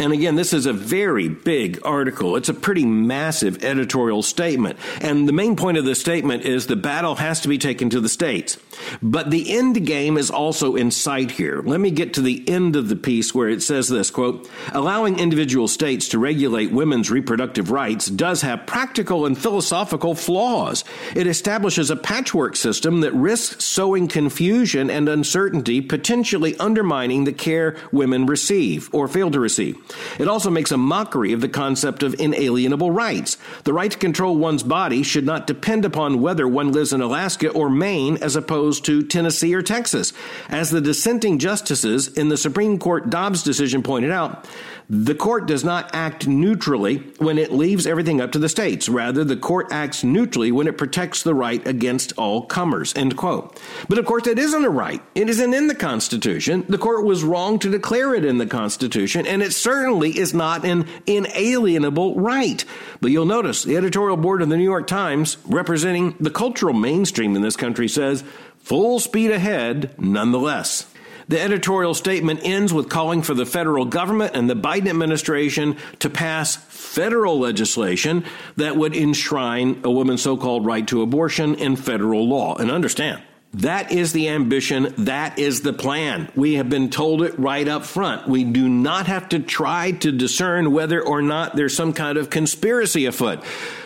And 0.00 0.14
again, 0.14 0.34
this 0.34 0.54
is 0.54 0.64
a 0.64 0.72
very 0.72 1.28
big 1.28 1.78
article. 1.84 2.36
It's 2.36 2.48
a 2.48 2.54
pretty 2.54 2.86
massive 2.86 3.62
editorial 3.62 4.22
statement. 4.22 4.78
And 5.02 5.28
the 5.28 5.32
main 5.34 5.56
point 5.56 5.76
of 5.76 5.84
the 5.84 5.94
statement 5.94 6.44
is 6.46 6.66
the 6.66 6.74
battle 6.74 7.16
has 7.16 7.40
to 7.42 7.48
be 7.48 7.58
taken 7.58 7.90
to 7.90 8.00
the 8.00 8.08
states. 8.08 8.56
But 9.02 9.30
the 9.30 9.54
end 9.58 9.84
game 9.84 10.16
is 10.16 10.30
also 10.30 10.74
in 10.74 10.90
sight 10.90 11.32
here. 11.32 11.60
Let 11.60 11.80
me 11.80 11.90
get 11.90 12.14
to 12.14 12.22
the 12.22 12.48
end 12.48 12.76
of 12.76 12.88
the 12.88 12.96
piece 12.96 13.34
where 13.34 13.50
it 13.50 13.60
says 13.60 13.88
this 13.88 14.10
quote, 14.10 14.48
allowing 14.72 15.18
individual 15.18 15.68
states 15.68 16.08
to 16.08 16.18
regulate 16.18 16.72
women's 16.72 17.10
reproductive 17.10 17.70
rights 17.70 18.06
does 18.06 18.40
have 18.40 18.66
practical 18.66 19.26
and 19.26 19.36
philosophical 19.36 20.14
flaws. 20.14 20.82
It 21.14 21.26
establishes 21.26 21.90
a 21.90 21.96
patchwork 21.96 22.56
system 22.56 23.02
that 23.02 23.12
risks 23.12 23.62
sowing 23.62 24.08
confusion 24.08 24.88
and 24.88 25.10
uncertainty, 25.10 25.82
potentially 25.82 26.56
undermining 26.56 27.24
the 27.24 27.34
care 27.34 27.76
women 27.92 28.24
receive 28.24 28.88
or 28.94 29.06
fail 29.06 29.30
to 29.30 29.38
receive. 29.38 29.76
It 30.18 30.28
also 30.28 30.50
makes 30.50 30.72
a 30.72 30.76
mockery 30.76 31.32
of 31.32 31.40
the 31.40 31.48
concept 31.48 32.02
of 32.02 32.14
inalienable 32.18 32.90
rights. 32.90 33.36
The 33.64 33.72
right 33.72 33.90
to 33.90 33.98
control 33.98 34.36
one's 34.36 34.62
body 34.62 35.02
should 35.02 35.26
not 35.26 35.46
depend 35.46 35.84
upon 35.84 36.20
whether 36.20 36.46
one 36.46 36.72
lives 36.72 36.92
in 36.92 37.00
Alaska 37.00 37.50
or 37.50 37.70
Maine 37.70 38.18
as 38.18 38.36
opposed 38.36 38.84
to 38.86 39.02
Tennessee 39.02 39.54
or 39.54 39.62
Texas. 39.62 40.12
As 40.48 40.70
the 40.70 40.80
dissenting 40.80 41.38
justices 41.38 42.08
in 42.08 42.28
the 42.28 42.36
Supreme 42.36 42.78
Court 42.78 43.10
Dobbs 43.10 43.42
decision 43.42 43.82
pointed 43.82 44.10
out, 44.10 44.46
the 44.92 45.14
court 45.14 45.46
does 45.46 45.62
not 45.62 45.94
act 45.94 46.26
neutrally 46.26 46.96
when 47.18 47.38
it 47.38 47.52
leaves 47.52 47.86
everything 47.86 48.20
up 48.20 48.32
to 48.32 48.40
the 48.40 48.48
states. 48.48 48.88
Rather, 48.88 49.22
the 49.22 49.36
court 49.36 49.68
acts 49.70 50.02
neutrally 50.02 50.50
when 50.50 50.66
it 50.66 50.76
protects 50.76 51.22
the 51.22 51.32
right 51.32 51.64
against 51.64 52.12
all 52.16 52.44
comers. 52.44 52.92
End 52.96 53.16
quote. 53.16 53.60
But 53.88 53.98
of 53.98 54.04
course, 54.04 54.26
it 54.26 54.36
isn't 54.36 54.64
a 54.64 54.68
right. 54.68 55.00
It 55.14 55.28
isn't 55.28 55.54
in 55.54 55.68
the 55.68 55.76
Constitution. 55.76 56.64
The 56.68 56.76
court 56.76 57.04
was 57.04 57.22
wrong 57.22 57.60
to 57.60 57.70
declare 57.70 58.16
it 58.16 58.24
in 58.24 58.38
the 58.38 58.46
Constitution, 58.46 59.26
and 59.26 59.42
it 59.42 59.52
certainly 59.52 59.79
is 59.88 60.34
not 60.34 60.64
an 60.64 60.86
inalienable 61.06 62.16
right. 62.16 62.64
But 63.00 63.10
you'll 63.10 63.26
notice 63.26 63.62
the 63.62 63.76
editorial 63.76 64.16
board 64.16 64.42
of 64.42 64.48
the 64.48 64.56
New 64.56 64.64
York 64.64 64.86
Times, 64.86 65.36
representing 65.46 66.16
the 66.20 66.30
cultural 66.30 66.74
mainstream 66.74 67.36
in 67.36 67.42
this 67.42 67.56
country, 67.56 67.88
says 67.88 68.24
full 68.58 69.00
speed 69.00 69.30
ahead 69.30 69.94
nonetheless. 69.98 70.86
The 71.28 71.40
editorial 71.40 71.94
statement 71.94 72.40
ends 72.42 72.72
with 72.72 72.88
calling 72.88 73.22
for 73.22 73.34
the 73.34 73.46
federal 73.46 73.84
government 73.84 74.34
and 74.34 74.50
the 74.50 74.56
Biden 74.56 74.88
administration 74.88 75.76
to 76.00 76.10
pass 76.10 76.56
federal 76.56 77.38
legislation 77.38 78.24
that 78.56 78.76
would 78.76 78.96
enshrine 78.96 79.80
a 79.84 79.90
woman's 79.92 80.22
so 80.22 80.36
called 80.36 80.66
right 80.66 80.86
to 80.88 81.02
abortion 81.02 81.54
in 81.54 81.76
federal 81.76 82.28
law. 82.28 82.56
And 82.56 82.68
understand, 82.68 83.22
that 83.52 83.90
is 83.90 84.12
the 84.12 84.28
ambition. 84.28 84.94
That 84.98 85.38
is 85.38 85.62
the 85.62 85.72
plan. 85.72 86.30
We 86.36 86.54
have 86.54 86.70
been 86.70 86.88
told 86.88 87.22
it 87.22 87.36
right 87.38 87.66
up 87.66 87.84
front. 87.84 88.28
We 88.28 88.44
do 88.44 88.68
not 88.68 89.08
have 89.08 89.28
to 89.30 89.40
try 89.40 89.90
to 89.90 90.12
discern 90.12 90.72
whether 90.72 91.04
or 91.04 91.20
not 91.20 91.56
there's 91.56 91.74
some 91.74 91.92
kind 91.92 92.16
of 92.16 92.30
conspiracy 92.30 93.06
afoot. 93.06 93.42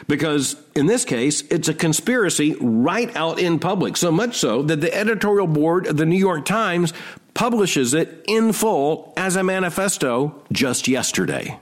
Because 0.06 0.56
in 0.74 0.84
this 0.84 1.06
case, 1.06 1.40
it's 1.50 1.68
a 1.68 1.74
conspiracy 1.74 2.56
right 2.60 3.14
out 3.16 3.38
in 3.38 3.58
public. 3.58 3.96
So 3.96 4.12
much 4.12 4.36
so 4.36 4.62
that 4.62 4.82
the 4.82 4.94
editorial 4.94 5.46
board 5.46 5.86
of 5.86 5.96
the 5.96 6.04
New 6.04 6.18
York 6.18 6.44
Times 6.44 6.92
publishes 7.32 7.94
it 7.94 8.22
in 8.28 8.52
full 8.52 9.14
as 9.16 9.34
a 9.34 9.42
manifesto 9.42 10.42
just 10.52 10.86
yesterday. 10.88 11.58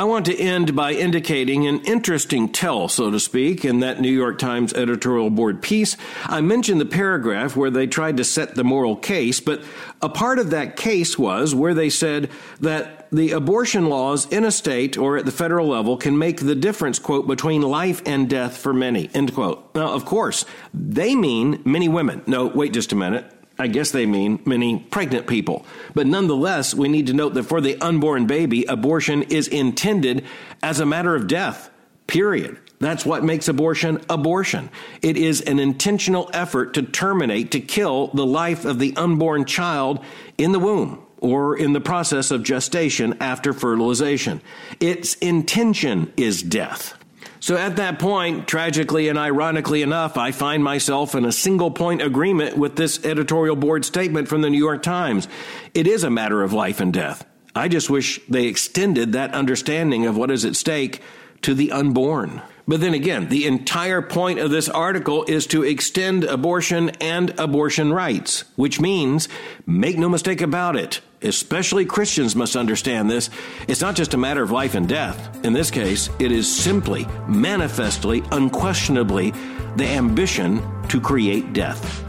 I 0.00 0.04
want 0.04 0.26
to 0.26 0.38
end 0.38 0.76
by 0.76 0.92
indicating 0.92 1.66
an 1.66 1.80
interesting 1.80 2.50
tell, 2.50 2.86
so 2.86 3.10
to 3.10 3.18
speak, 3.18 3.64
in 3.64 3.80
that 3.80 4.00
New 4.00 4.12
York 4.12 4.38
Times 4.38 4.72
editorial 4.72 5.28
board 5.28 5.60
piece. 5.60 5.96
I 6.26 6.40
mentioned 6.40 6.80
the 6.80 6.86
paragraph 6.86 7.56
where 7.56 7.68
they 7.68 7.88
tried 7.88 8.18
to 8.18 8.24
set 8.24 8.54
the 8.54 8.62
moral 8.62 8.94
case, 8.94 9.40
but 9.40 9.60
a 10.00 10.08
part 10.08 10.38
of 10.38 10.50
that 10.50 10.76
case 10.76 11.18
was 11.18 11.52
where 11.52 11.74
they 11.74 11.90
said 11.90 12.30
that 12.60 13.08
the 13.10 13.32
abortion 13.32 13.88
laws 13.88 14.32
in 14.32 14.44
a 14.44 14.52
state 14.52 14.96
or 14.96 15.16
at 15.16 15.24
the 15.24 15.32
federal 15.32 15.66
level 15.66 15.96
can 15.96 16.16
make 16.16 16.38
the 16.38 16.54
difference, 16.54 17.00
quote, 17.00 17.26
between 17.26 17.62
life 17.62 18.00
and 18.06 18.30
death 18.30 18.56
for 18.56 18.72
many, 18.72 19.10
end 19.14 19.34
quote. 19.34 19.74
Now, 19.74 19.94
of 19.94 20.04
course, 20.04 20.44
they 20.72 21.16
mean 21.16 21.60
many 21.64 21.88
women. 21.88 22.22
No, 22.24 22.46
wait 22.46 22.72
just 22.72 22.92
a 22.92 22.96
minute. 22.96 23.32
I 23.58 23.66
guess 23.66 23.90
they 23.90 24.06
mean 24.06 24.40
many 24.44 24.78
pregnant 24.78 25.26
people. 25.26 25.66
But 25.94 26.06
nonetheless, 26.06 26.74
we 26.74 26.88
need 26.88 27.08
to 27.08 27.12
note 27.12 27.34
that 27.34 27.44
for 27.44 27.60
the 27.60 27.80
unborn 27.80 28.26
baby, 28.26 28.64
abortion 28.64 29.24
is 29.24 29.48
intended 29.48 30.24
as 30.62 30.78
a 30.78 30.86
matter 30.86 31.14
of 31.16 31.26
death, 31.26 31.70
period. 32.06 32.58
That's 32.78 33.04
what 33.04 33.24
makes 33.24 33.48
abortion 33.48 34.00
abortion. 34.08 34.70
It 35.02 35.16
is 35.16 35.40
an 35.40 35.58
intentional 35.58 36.30
effort 36.32 36.74
to 36.74 36.82
terminate, 36.82 37.50
to 37.52 37.60
kill 37.60 38.08
the 38.08 38.26
life 38.26 38.64
of 38.64 38.78
the 38.78 38.94
unborn 38.96 39.44
child 39.44 40.04
in 40.36 40.52
the 40.52 40.60
womb 40.60 41.04
or 41.18 41.56
in 41.56 41.72
the 41.72 41.80
process 41.80 42.30
of 42.30 42.44
gestation 42.44 43.16
after 43.20 43.52
fertilization. 43.52 44.40
Its 44.78 45.14
intention 45.16 46.12
is 46.16 46.42
death. 46.42 46.97
So 47.40 47.56
at 47.56 47.76
that 47.76 47.98
point, 47.98 48.48
tragically 48.48 49.08
and 49.08 49.18
ironically 49.18 49.82
enough, 49.82 50.16
I 50.16 50.32
find 50.32 50.62
myself 50.62 51.14
in 51.14 51.24
a 51.24 51.32
single 51.32 51.70
point 51.70 52.02
agreement 52.02 52.56
with 52.56 52.76
this 52.76 53.04
editorial 53.04 53.56
board 53.56 53.84
statement 53.84 54.28
from 54.28 54.42
the 54.42 54.50
New 54.50 54.58
York 54.58 54.82
Times. 54.82 55.28
It 55.74 55.86
is 55.86 56.04
a 56.04 56.10
matter 56.10 56.42
of 56.42 56.52
life 56.52 56.80
and 56.80 56.92
death. 56.92 57.24
I 57.54 57.68
just 57.68 57.90
wish 57.90 58.20
they 58.28 58.46
extended 58.46 59.12
that 59.12 59.34
understanding 59.34 60.06
of 60.06 60.16
what 60.16 60.30
is 60.30 60.44
at 60.44 60.56
stake 60.56 61.00
to 61.42 61.54
the 61.54 61.72
unborn. 61.72 62.42
But 62.68 62.82
then 62.82 62.92
again, 62.92 63.30
the 63.30 63.46
entire 63.46 64.02
point 64.02 64.38
of 64.38 64.50
this 64.50 64.68
article 64.68 65.24
is 65.24 65.46
to 65.48 65.62
extend 65.64 66.24
abortion 66.24 66.90
and 67.00 67.30
abortion 67.40 67.94
rights, 67.94 68.44
which 68.56 68.78
means, 68.78 69.26
make 69.66 69.96
no 69.96 70.10
mistake 70.10 70.42
about 70.42 70.76
it, 70.76 71.00
especially 71.22 71.86
Christians 71.86 72.36
must 72.36 72.56
understand 72.56 73.10
this. 73.10 73.30
It's 73.66 73.80
not 73.80 73.96
just 73.96 74.12
a 74.12 74.18
matter 74.18 74.42
of 74.42 74.50
life 74.50 74.74
and 74.74 74.86
death. 74.86 75.42
In 75.46 75.54
this 75.54 75.70
case, 75.70 76.10
it 76.18 76.30
is 76.30 76.46
simply, 76.46 77.06
manifestly, 77.26 78.22
unquestionably 78.32 79.32
the 79.76 79.86
ambition 79.86 80.62
to 80.88 81.00
create 81.00 81.54
death. 81.54 82.07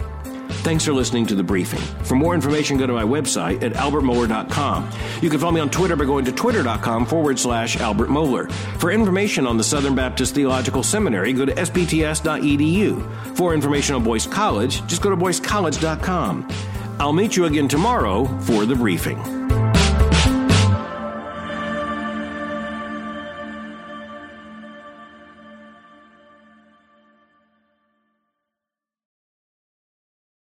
Thanks 0.61 0.83
for 0.83 0.93
listening 0.93 1.25
to 1.27 1.35
the 1.35 1.43
briefing. 1.43 1.79
For 2.03 2.15
more 2.15 2.35
information, 2.35 2.77
go 2.77 2.85
to 2.85 2.93
my 2.93 3.03
website 3.03 3.63
at 3.63 3.73
albertmohler.com. 3.73 4.89
You 5.21 5.29
can 5.29 5.39
follow 5.39 5.53
me 5.53 5.61
on 5.61 5.69
Twitter 5.69 5.95
by 5.95 6.05
going 6.05 6.25
to 6.25 6.31
twitter.com 6.31 7.05
forward 7.05 7.39
slash 7.39 7.77
Albert 7.77 8.09
Mohler. 8.09 8.51
For 8.79 8.91
information 8.91 9.47
on 9.47 9.57
the 9.57 9.63
Southern 9.63 9.95
Baptist 9.95 10.35
Theological 10.35 10.83
Seminary, 10.83 11.33
go 11.33 11.45
to 11.45 11.53
sbts.edu. 11.53 13.37
For 13.37 13.53
information 13.53 13.95
on 13.95 14.03
Boyce 14.03 14.27
College, 14.27 14.85
just 14.85 15.01
go 15.01 15.09
to 15.09 15.17
boycecollege.com. 15.17 16.47
I'll 16.99 17.13
meet 17.13 17.37
you 17.37 17.45
again 17.45 17.69
tomorrow 17.69 18.25
for 18.39 18.65
the 18.65 18.75
briefing. 18.75 19.38